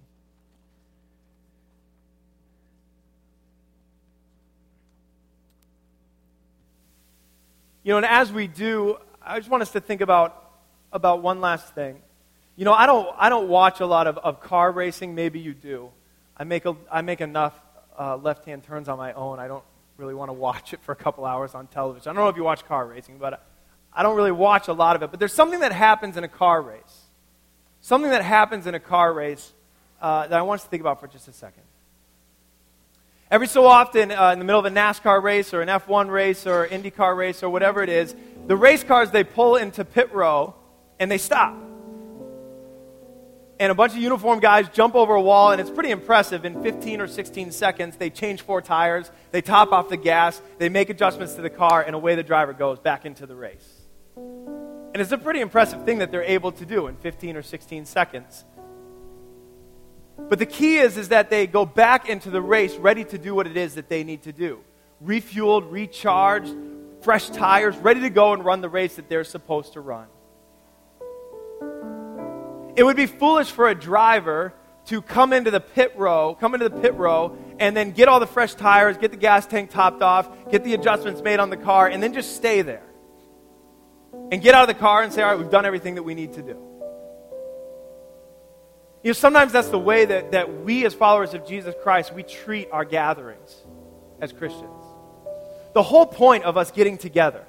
You 7.84 7.94
know, 7.94 7.98
and 7.98 8.06
as 8.06 8.32
we 8.32 8.48
do, 8.48 8.98
I 9.22 9.38
just 9.40 9.50
want 9.50 9.62
us 9.62 9.72
to 9.72 9.80
think 9.80 10.02
about, 10.02 10.52
about 10.92 11.22
one 11.22 11.42
last 11.42 11.74
thing. 11.76 12.02
You 12.56 12.66
know, 12.66 12.74
I 12.74 12.86
don't, 12.86 13.08
I 13.18 13.30
don't 13.30 13.48
watch 13.48 13.80
a 13.80 13.86
lot 13.86 14.08
of, 14.08 14.18
of 14.18 14.42
car 14.42 14.72
racing. 14.72 15.16
Maybe 15.16 15.40
you 15.40 15.54
do. 15.54 15.92
I 16.40 16.46
make, 16.46 16.66
a, 16.66 16.76
I 16.90 17.02
make 17.02 17.20
enough 17.20 17.54
uh, 18.00 18.16
left 18.16 18.46
hand 18.46 18.64
turns 18.64 18.88
on 18.88 18.98
my 18.98 19.12
own. 19.12 19.40
I 19.40 19.50
don't 19.50 19.64
really 19.98 20.14
want 20.14 20.30
to 20.30 20.34
watch 20.34 20.74
it 20.74 20.80
for 20.82 20.94
a 20.94 20.96
couple 20.96 21.26
hours 21.26 21.54
on 21.54 21.68
television. 21.68 22.10
I 22.10 22.14
don't 22.14 22.24
know 22.24 22.30
if 22.30 22.38
you 22.38 22.46
watch 22.46 22.66
car 22.66 22.88
racing, 22.88 23.18
but 23.18 23.46
I 23.94 24.04
don't 24.04 24.16
really 24.16 24.32
watch 24.32 24.70
a 24.70 24.74
lot 24.74 24.96
of 24.96 25.04
it. 25.04 25.12
But 25.12 25.20
there's 25.20 25.34
something 25.34 25.60
that 25.60 25.74
happens 25.74 26.16
in 26.16 26.24
a 26.24 26.30
car 26.30 26.62
race. 26.62 27.02
Something 27.82 28.12
that 28.12 28.24
happens 28.24 28.68
in 28.68 28.74
a 28.74 28.80
car 28.80 29.12
race 29.14 29.52
uh, 30.02 30.28
that 30.28 30.40
I 30.40 30.42
want 30.44 30.62
us 30.62 30.64
to 30.64 30.70
think 30.70 30.80
about 30.80 31.02
for 31.02 31.08
just 31.08 31.28
a 31.28 31.34
second. 31.34 31.64
Every 33.30 33.48
so 33.48 33.66
often, 33.66 34.12
uh, 34.12 34.32
in 34.32 34.40
the 34.40 34.46
middle 34.46 34.60
of 34.60 34.66
a 34.66 34.76
NASCAR 34.76 35.22
race 35.22 35.54
or 35.54 35.62
an 35.62 35.68
F1 35.68 36.10
race 36.10 36.48
or 36.48 36.68
IndyCar 36.68 37.16
race 37.16 37.44
or 37.44 37.50
whatever 37.50 37.84
it 37.84 37.90
is, 37.90 38.16
the 38.48 38.56
race 38.56 38.84
cars 38.84 39.12
they 39.12 39.26
pull 39.26 39.58
into 39.58 39.84
pit 39.84 40.14
row 40.14 40.56
and 41.00 41.12
they 41.12 41.18
stop 41.18 41.69
and 43.60 43.72
a 43.72 43.76
bunch 43.76 43.92
of 43.92 44.00
uniformed 44.00 44.42
guys 44.42 44.70
jump 44.70 44.96
over 44.96 45.14
a 45.14 45.22
wall, 45.22 45.52
and 45.52 45.60
it's 45.60 45.70
pretty 45.70 45.92
impressive. 45.92 46.46
In 46.46 46.64
15 46.64 47.02
or 47.02 47.08
16 47.08 47.52
seconds, 47.52 47.98
they 47.98 48.10
change 48.10 48.42
four 48.42 48.62
tires, 48.62 49.12
they 49.32 49.42
top 49.42 49.74
off 49.74 49.90
the 49.90 49.98
gas, 49.98 50.42
they 50.58 50.70
make 50.70 50.90
adjustments 50.90 51.34
to 51.34 51.42
the 51.42 51.50
car, 51.50 51.84
and 51.84 51.94
away 51.94 52.16
the 52.16 52.24
driver 52.24 52.54
goes 52.54 52.80
back 52.80 53.06
into 53.06 53.26
the 53.26 53.36
race. 53.36 53.82
And 54.16 54.96
it's 54.96 55.12
a 55.12 55.18
pretty 55.18 55.42
impressive 55.42 55.84
thing 55.84 56.00
that 56.00 56.10
they're 56.10 56.24
able 56.24 56.54
to 56.54 56.66
do 56.66 56.88
in 56.88 56.96
15 56.96 57.36
or 57.36 57.44
16 57.44 57.86
seconds. 57.86 58.46
But 60.18 60.40
the 60.40 60.46
key 60.46 60.78
is, 60.78 60.98
is 60.98 61.10
that 61.10 61.30
they 61.30 61.46
go 61.46 61.66
back 61.66 62.10
into 62.10 62.30
the 62.30 62.42
race 62.42 62.76
ready 62.76 63.04
to 63.06 63.18
do 63.18 63.36
what 63.36 63.46
it 63.46 63.58
is 63.58 63.76
that 63.76 63.90
they 63.90 64.04
need 64.04 64.24
to 64.24 64.34
do 64.34 64.62
refueled, 65.04 65.72
recharged, 65.72 66.54
fresh 67.02 67.30
tires, 67.30 67.78
ready 67.78 68.02
to 68.02 68.10
go 68.10 68.34
and 68.34 68.44
run 68.44 68.60
the 68.60 68.68
race 68.68 68.98
that 68.98 69.08
they're 69.08 69.24
supposed 69.24 69.74
to 69.74 69.80
run. 69.80 70.08
It 72.80 72.84
would 72.84 72.96
be 72.96 73.08
foolish 73.08 73.52
for 73.52 73.68
a 73.68 73.76
driver 73.76 74.54
to 74.86 75.02
come 75.02 75.34
into 75.34 75.52
the 75.52 75.60
pit 75.60 75.92
row, 75.98 76.38
come 76.40 76.54
into 76.54 76.70
the 76.70 76.80
pit 76.80 76.94
row, 76.94 77.38
and 77.60 77.76
then 77.76 77.92
get 77.92 78.08
all 78.08 78.22
the 78.22 78.26
fresh 78.26 78.54
tires, 78.54 78.96
get 78.96 79.12
the 79.12 79.18
gas 79.18 79.46
tank 79.46 79.70
topped 79.70 80.02
off, 80.02 80.30
get 80.50 80.64
the 80.64 80.76
adjustments 80.76 81.22
made 81.22 81.42
on 81.42 81.50
the 81.50 81.58
car, 81.58 81.90
and 81.90 82.02
then 82.02 82.14
just 82.14 82.38
stay 82.38 82.62
there. 82.62 82.86
And 84.32 84.42
get 84.42 84.56
out 84.56 84.62
of 84.62 84.74
the 84.74 84.80
car 84.80 85.04
and 85.04 85.12
say, 85.12 85.22
all 85.22 85.32
right, 85.32 85.38
we've 85.38 85.50
done 85.50 85.66
everything 85.66 85.96
that 85.96 86.04
we 86.04 86.16
need 86.16 86.32
to 86.36 86.42
do. 86.42 86.58
You 89.04 89.10
know, 89.10 89.12
sometimes 89.12 89.52
that's 89.52 89.68
the 89.68 89.78
way 89.78 90.06
that, 90.06 90.32
that 90.32 90.64
we, 90.64 90.86
as 90.86 90.94
followers 90.94 91.34
of 91.34 91.46
Jesus 91.46 91.76
Christ, 91.84 92.14
we 92.14 92.24
treat 92.24 92.70
our 92.72 92.86
gatherings 92.86 93.58
as 94.22 94.32
Christians. 94.32 94.86
The 95.74 95.84
whole 95.84 96.06
point 96.06 96.46
of 96.46 96.56
us 96.56 96.72
getting 96.72 96.98
together 96.98 97.46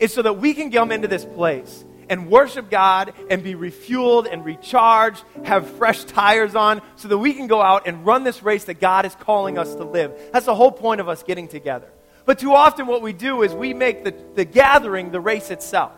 is 0.00 0.12
so 0.12 0.22
that 0.22 0.38
we 0.38 0.54
can 0.54 0.72
come 0.72 0.90
into 0.90 1.06
this 1.06 1.24
place 1.24 1.84
and 2.10 2.28
worship 2.28 2.68
God 2.68 3.14
and 3.30 3.42
be 3.42 3.54
refueled 3.54 4.30
and 4.30 4.44
recharged, 4.44 5.24
have 5.44 5.66
fresh 5.76 6.04
tires 6.04 6.54
on, 6.54 6.82
so 6.96 7.08
that 7.08 7.16
we 7.16 7.32
can 7.32 7.46
go 7.46 7.62
out 7.62 7.86
and 7.86 8.04
run 8.04 8.24
this 8.24 8.42
race 8.42 8.64
that 8.64 8.80
God 8.80 9.06
is 9.06 9.14
calling 9.14 9.56
us 9.56 9.74
to 9.76 9.84
live. 9.84 10.12
That's 10.32 10.46
the 10.46 10.54
whole 10.54 10.72
point 10.72 11.00
of 11.00 11.08
us 11.08 11.22
getting 11.22 11.48
together. 11.48 11.88
But 12.26 12.40
too 12.40 12.52
often, 12.52 12.86
what 12.86 13.00
we 13.00 13.12
do 13.12 13.42
is 13.42 13.54
we 13.54 13.72
make 13.72 14.04
the, 14.04 14.14
the 14.34 14.44
gathering 14.44 15.10
the 15.10 15.20
race 15.20 15.50
itself. 15.50 15.92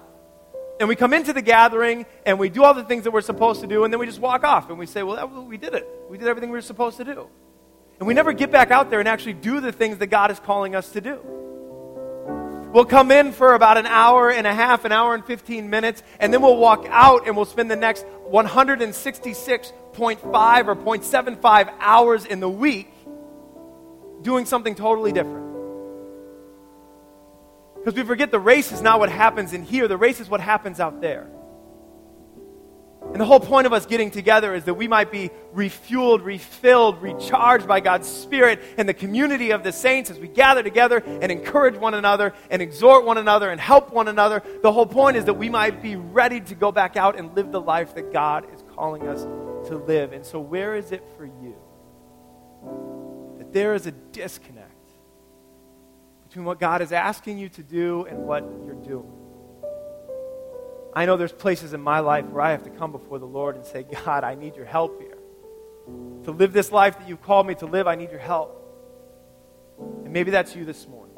And 0.78 0.88
we 0.88 0.96
come 0.96 1.12
into 1.12 1.32
the 1.32 1.42
gathering 1.42 2.06
and 2.26 2.38
we 2.38 2.48
do 2.48 2.64
all 2.64 2.74
the 2.74 2.84
things 2.84 3.04
that 3.04 3.10
we're 3.10 3.20
supposed 3.20 3.60
to 3.62 3.66
do, 3.66 3.84
and 3.84 3.92
then 3.92 3.98
we 3.98 4.06
just 4.06 4.20
walk 4.20 4.44
off 4.44 4.68
and 4.68 4.78
we 4.78 4.86
say, 4.86 5.02
Well, 5.02 5.16
that, 5.16 5.30
we 5.30 5.56
did 5.56 5.74
it. 5.74 5.88
We 6.08 6.18
did 6.18 6.28
everything 6.28 6.50
we 6.50 6.58
were 6.58 6.62
supposed 6.62 6.98
to 6.98 7.04
do. 7.04 7.28
And 7.98 8.06
we 8.06 8.14
never 8.14 8.32
get 8.32 8.50
back 8.50 8.70
out 8.70 8.90
there 8.90 8.98
and 8.98 9.08
actually 9.08 9.34
do 9.34 9.60
the 9.60 9.72
things 9.72 9.98
that 9.98 10.08
God 10.08 10.30
is 10.30 10.40
calling 10.40 10.74
us 10.74 10.90
to 10.92 11.00
do. 11.00 11.41
We'll 12.72 12.86
come 12.86 13.10
in 13.10 13.32
for 13.32 13.54
about 13.54 13.76
an 13.76 13.84
hour 13.84 14.30
and 14.30 14.46
a 14.46 14.54
half, 14.54 14.86
an 14.86 14.92
hour 14.92 15.14
and 15.14 15.22
15 15.24 15.68
minutes, 15.68 16.02
and 16.18 16.32
then 16.32 16.40
we'll 16.40 16.56
walk 16.56 16.86
out 16.88 17.26
and 17.26 17.36
we'll 17.36 17.44
spend 17.44 17.70
the 17.70 17.76
next 17.76 18.06
166.5 18.30 20.66
or 20.66 20.76
0.75 20.76 21.74
hours 21.80 22.24
in 22.24 22.40
the 22.40 22.48
week 22.48 22.88
doing 24.22 24.46
something 24.46 24.74
totally 24.74 25.12
different. 25.12 25.52
Because 27.74 27.94
we 27.94 28.04
forget 28.04 28.30
the 28.30 28.40
race 28.40 28.72
is 28.72 28.80
not 28.80 29.00
what 29.00 29.10
happens 29.10 29.52
in 29.52 29.64
here, 29.64 29.86
the 29.86 29.98
race 29.98 30.20
is 30.20 30.30
what 30.30 30.40
happens 30.40 30.80
out 30.80 31.02
there. 31.02 31.28
And 33.12 33.20
the 33.20 33.26
whole 33.26 33.40
point 33.40 33.66
of 33.66 33.74
us 33.74 33.84
getting 33.84 34.10
together 34.10 34.54
is 34.54 34.64
that 34.64 34.74
we 34.74 34.88
might 34.88 35.12
be 35.12 35.30
refueled, 35.54 36.24
refilled, 36.24 37.02
recharged 37.02 37.68
by 37.68 37.80
God's 37.80 38.08
Spirit 38.08 38.62
and 38.78 38.88
the 38.88 38.94
community 38.94 39.50
of 39.50 39.62
the 39.62 39.72
saints 39.72 40.10
as 40.10 40.18
we 40.18 40.28
gather 40.28 40.62
together 40.62 41.02
and 41.04 41.30
encourage 41.30 41.76
one 41.76 41.92
another 41.92 42.32
and 42.48 42.62
exhort 42.62 43.04
one 43.04 43.18
another 43.18 43.50
and 43.50 43.60
help 43.60 43.92
one 43.92 44.08
another. 44.08 44.42
The 44.62 44.72
whole 44.72 44.86
point 44.86 45.18
is 45.18 45.26
that 45.26 45.34
we 45.34 45.50
might 45.50 45.82
be 45.82 45.96
ready 45.96 46.40
to 46.40 46.54
go 46.54 46.72
back 46.72 46.96
out 46.96 47.18
and 47.18 47.36
live 47.36 47.52
the 47.52 47.60
life 47.60 47.94
that 47.96 48.14
God 48.14 48.46
is 48.54 48.64
calling 48.74 49.06
us 49.06 49.24
to 49.68 49.76
live. 49.76 50.14
And 50.14 50.24
so, 50.24 50.40
where 50.40 50.74
is 50.74 50.90
it 50.90 51.04
for 51.18 51.26
you 51.26 51.54
that 53.38 53.52
there 53.52 53.74
is 53.74 53.86
a 53.86 53.92
disconnect 53.92 54.70
between 56.28 56.46
what 56.46 56.58
God 56.58 56.80
is 56.80 56.92
asking 56.92 57.36
you 57.36 57.50
to 57.50 57.62
do 57.62 58.06
and 58.06 58.24
what 58.24 58.42
you're 58.64 58.74
doing? 58.74 59.21
I 60.94 61.06
know 61.06 61.16
there's 61.16 61.32
places 61.32 61.72
in 61.72 61.80
my 61.80 62.00
life 62.00 62.26
where 62.26 62.42
I 62.42 62.50
have 62.50 62.64
to 62.64 62.70
come 62.70 62.92
before 62.92 63.18
the 63.18 63.26
Lord 63.26 63.56
and 63.56 63.64
say, 63.64 63.82
God, 64.04 64.24
I 64.24 64.34
need 64.34 64.56
your 64.56 64.66
help 64.66 65.00
here. 65.00 65.16
To 66.24 66.30
live 66.30 66.52
this 66.52 66.70
life 66.70 66.98
that 66.98 67.08
you've 67.08 67.22
called 67.22 67.46
me 67.46 67.54
to 67.56 67.66
live, 67.66 67.86
I 67.86 67.94
need 67.94 68.10
your 68.10 68.20
help. 68.20 68.58
And 69.78 70.12
maybe 70.12 70.30
that's 70.30 70.54
you 70.54 70.64
this 70.64 70.86
morning. 70.86 71.16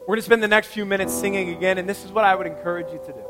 We're 0.00 0.06
going 0.06 0.18
to 0.20 0.24
spend 0.24 0.42
the 0.42 0.48
next 0.48 0.68
few 0.68 0.86
minutes 0.86 1.12
singing 1.12 1.50
again, 1.50 1.78
and 1.78 1.88
this 1.88 2.04
is 2.04 2.10
what 2.10 2.24
I 2.24 2.34
would 2.34 2.46
encourage 2.46 2.90
you 2.90 2.98
to 3.06 3.12
do. 3.12 3.24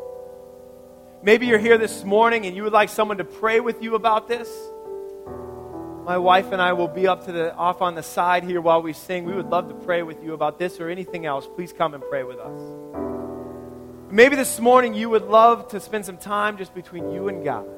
Maybe 1.22 1.46
you're 1.46 1.58
here 1.58 1.76
this 1.76 2.02
morning 2.02 2.46
and 2.46 2.56
you 2.56 2.62
would 2.62 2.72
like 2.72 2.88
someone 2.88 3.18
to 3.18 3.24
pray 3.24 3.60
with 3.60 3.82
you 3.82 3.94
about 3.94 4.26
this. 4.26 4.48
My 6.06 6.16
wife 6.16 6.50
and 6.50 6.62
I 6.62 6.72
will 6.72 6.88
be 6.88 7.06
up 7.06 7.26
to 7.26 7.32
the 7.32 7.54
off 7.54 7.82
on 7.82 7.94
the 7.94 8.02
side 8.02 8.42
here 8.42 8.62
while 8.62 8.80
we 8.80 8.94
sing. 8.94 9.24
We 9.24 9.34
would 9.34 9.50
love 9.50 9.68
to 9.68 9.74
pray 9.74 10.02
with 10.02 10.24
you 10.24 10.32
about 10.32 10.58
this 10.58 10.80
or 10.80 10.88
anything 10.88 11.26
else. 11.26 11.46
Please 11.54 11.74
come 11.74 11.92
and 11.92 12.02
pray 12.08 12.22
with 12.22 12.38
us. 12.38 13.09
Maybe 14.12 14.34
this 14.34 14.58
morning 14.58 14.94
you 14.94 15.08
would 15.10 15.22
love 15.22 15.68
to 15.68 15.78
spend 15.78 16.04
some 16.04 16.16
time 16.16 16.58
just 16.58 16.74
between 16.74 17.12
you 17.12 17.28
and 17.28 17.44
God. 17.44 17.68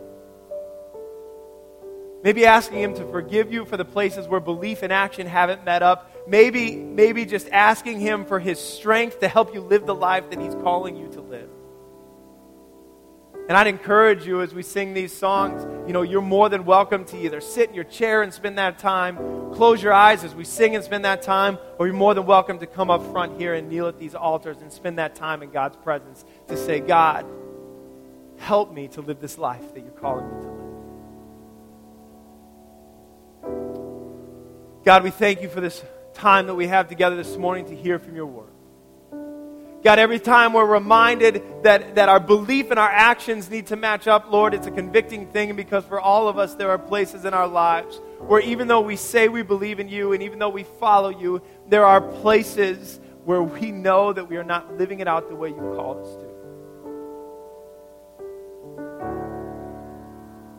Maybe 2.24 2.47
asking 2.47 2.80
Him 2.80 2.95
to 2.95 3.07
forgive 3.11 3.53
you 3.53 3.66
for 3.66 3.76
the 3.76 3.85
places 3.85 4.26
where 4.26 4.41
belief 4.41 4.83
and 4.83 4.91
action 4.91 5.26
haven't 5.26 5.66
met 5.66 5.83
up. 5.83 6.11
Maybe, 6.26 6.76
maybe 6.76 7.26
just 7.26 7.51
asking 7.51 8.01
Him 8.01 8.24
for 8.24 8.41
His 8.41 8.59
strength 8.59 9.20
to 9.20 9.28
help 9.28 9.53
you 9.53 9.61
live 9.61 9.85
the 9.85 9.95
life 9.95 10.30
that 10.30 10.41
He's 10.41 10.55
calling 10.55 10.97
you 10.97 11.09
to 11.09 11.20
live. 11.20 11.51
And 13.49 13.57
I'd 13.59 13.66
encourage 13.66 14.24
you 14.24 14.40
as 14.40 14.55
we 14.55 14.62
sing 14.62 14.95
these 14.95 15.12
songs, 15.12 15.64
you 15.86 15.93
know, 15.93 16.03
you're 16.03 16.22
more 16.22 16.49
than 16.49 16.64
welcome 16.64 17.05
to 17.07 17.18
either 17.18 17.40
sit 17.40 17.68
in 17.68 17.74
your 17.74 17.84
chair 17.84 18.22
and 18.22 18.32
spend 18.32 18.57
that 18.59 18.78
time, 18.78 19.16
close 19.53 19.82
your 19.82 19.93
eyes 19.93 20.22
as 20.22 20.32
we 20.34 20.45
sing 20.45 20.76
and 20.76 20.84
spend 20.84 21.05
that 21.05 21.22
time, 21.22 21.59
or 21.78 21.86
you're 21.86 21.97
more 21.97 22.14
than 22.14 22.24
welcome 22.24 22.61
to 22.61 22.66
come 22.66 22.88
up 22.88 23.05
front 23.11 23.40
here 23.40 23.55
and 23.55 23.68
kneel 23.68 23.88
at 23.88 23.99
these 23.99 24.14
altars 24.14 24.59
and 24.62 24.72
spend 24.72 24.99
that 24.99 25.16
time 25.16 25.43
in 25.43 25.51
God's 25.51 25.76
presence 25.76 26.24
to 26.47 26.57
say, 26.57 26.78
God, 26.78 27.26
help 28.38 28.72
me 28.72 28.86
to 28.88 29.01
live 29.01 29.20
this 29.20 29.36
life 29.36 29.74
that 29.74 29.80
you're 29.80 29.90
calling 29.90 30.24
me 30.24 30.43
to 30.43 30.49
live. 30.49 30.62
God, 34.84 35.03
we 35.03 35.11
thank 35.11 35.43
you 35.43 35.49
for 35.49 35.61
this 35.61 35.82
time 36.14 36.47
that 36.47 36.55
we 36.55 36.68
have 36.68 36.88
together 36.88 37.16
this 37.16 37.36
morning 37.36 37.64
to 37.66 37.74
hear 37.74 37.99
from 37.99 38.14
your 38.14 38.26
word. 38.26 38.52
God, 39.83 39.99
every 39.99 40.20
time 40.20 40.53
we're 40.53 40.64
reminded 40.64 41.43
that, 41.64 41.97
that 41.97 42.09
our 42.09 42.20
belief 42.20 42.70
and 42.70 42.78
our 42.78 42.89
actions 42.89 43.51
need 43.51 43.66
to 43.66 43.76
match 43.76 44.07
up, 44.07 44.30
Lord, 44.30 44.55
it's 44.55 44.68
a 44.68 44.70
convicting 44.70 45.26
thing 45.26 45.57
because 45.57 45.85
for 45.85 46.01
all 46.01 46.28
of 46.28 46.39
us, 46.39 46.55
there 46.55 46.70
are 46.70 46.78
places 46.78 47.24
in 47.24 47.35
our 47.35 47.49
lives 47.49 48.01
where 48.20 48.41
even 48.41 48.68
though 48.68 48.80
we 48.80 48.95
say 48.95 49.26
we 49.26 49.43
believe 49.43 49.80
in 49.80 49.89
you 49.89 50.12
and 50.12 50.22
even 50.22 50.39
though 50.39 50.51
we 50.51 50.62
follow 50.62 51.09
you, 51.09 51.43
there 51.68 51.85
are 51.85 52.01
places 52.01 53.01
where 53.24 53.43
we 53.43 53.72
know 53.72 54.12
that 54.12 54.28
we 54.28 54.37
are 54.37 54.45
not 54.45 54.78
living 54.78 55.01
it 55.01 55.09
out 55.09 55.28
the 55.28 55.35
way 55.35 55.49
you 55.49 55.74
called 55.74 55.99
us 55.99 56.14
to. 56.14 56.33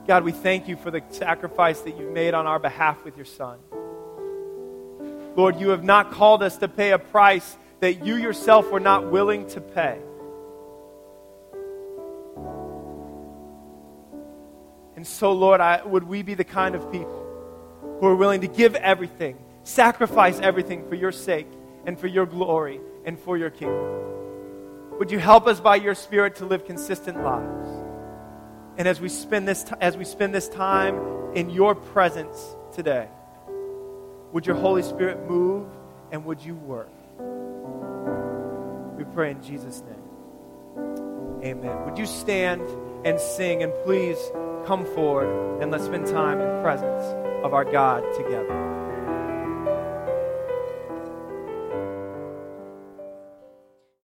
God, 0.06 0.26
we 0.26 0.34
thank 0.34 0.68
you 0.68 0.76
for 0.76 0.92
the 0.92 1.02
sacrifice 1.12 1.80
that 1.82 1.98
you've 1.98 2.12
made 2.12 2.34
on 2.34 2.46
our 2.46 2.60
behalf 2.60 3.06
with 3.06 3.16
your 3.16 3.26
Son. 3.26 3.58
Lord, 5.38 5.62
you 5.62 5.70
have 5.70 5.84
not 5.84 6.12
called 6.12 6.44
us 6.44 6.58
to 6.58 6.68
pay 6.68 6.92
a 6.92 7.00
price 7.00 7.58
that 7.84 8.06
you 8.06 8.16
yourself 8.16 8.72
were 8.72 8.80
not 8.80 9.12
willing 9.12 9.46
to 9.46 9.60
pay. 9.60 10.00
And 14.96 15.06
so, 15.06 15.34
Lord, 15.34 15.60
I, 15.60 15.86
would 15.86 16.06
we 16.06 16.22
be 16.22 16.34
the 16.34 16.46
kind 16.46 16.76
of 16.76 16.90
people 16.94 17.98
who 18.00 18.08
are 18.08 18.16
willing 18.16 18.40
to 18.40 18.48
give 18.48 18.76
everything, 18.76 19.38
sacrifice 19.64 20.40
everything 20.40 20.88
for 20.88 20.96
your 20.96 21.12
sake 21.12 21.48
and 21.86 22.00
for 22.00 22.08
your 22.08 22.26
glory 22.26 22.80
and 23.04 23.20
for 23.20 23.38
your 23.38 23.50
kingdom? 23.50 24.98
Would 24.98 25.12
you 25.12 25.20
help 25.20 25.46
us 25.46 25.60
by 25.60 25.76
your 25.76 25.94
Spirit 25.94 26.38
to 26.38 26.46
live 26.46 26.66
consistent 26.66 27.22
lives? 27.22 27.68
And 28.78 28.88
as 28.88 29.02
we 29.02 29.10
spend 29.10 29.46
this, 29.46 29.66
t- 29.66 29.76
as 29.82 29.98
we 29.98 30.06
spend 30.06 30.34
this 30.34 30.48
time 30.48 31.34
in 31.36 31.50
your 31.50 31.76
presence 31.76 32.56
today, 32.72 33.10
would 34.32 34.48
your 34.48 34.56
Holy 34.56 34.84
Spirit 34.84 35.30
move 35.30 35.68
and 36.14 36.24
would 36.24 36.40
you 36.40 36.56
work? 36.56 36.93
Pray 39.14 39.32
in 39.32 39.44
Jesus' 39.44 39.82
name. 39.82 41.44
Amen. 41.44 41.86
Would 41.86 41.98
you 41.98 42.06
stand 42.06 42.62
and 43.06 43.20
sing 43.20 43.64
and 43.64 43.74
please 43.84 44.18
come 44.66 44.86
forward 44.96 45.62
and 45.62 45.72
let's 45.72 45.86
spend 45.86 46.08
time 46.08 46.40
in 46.40 46.62
presence 46.62 47.04
of 47.44 47.54
our 47.54 47.66
God 47.66 48.04
together. 48.16 48.63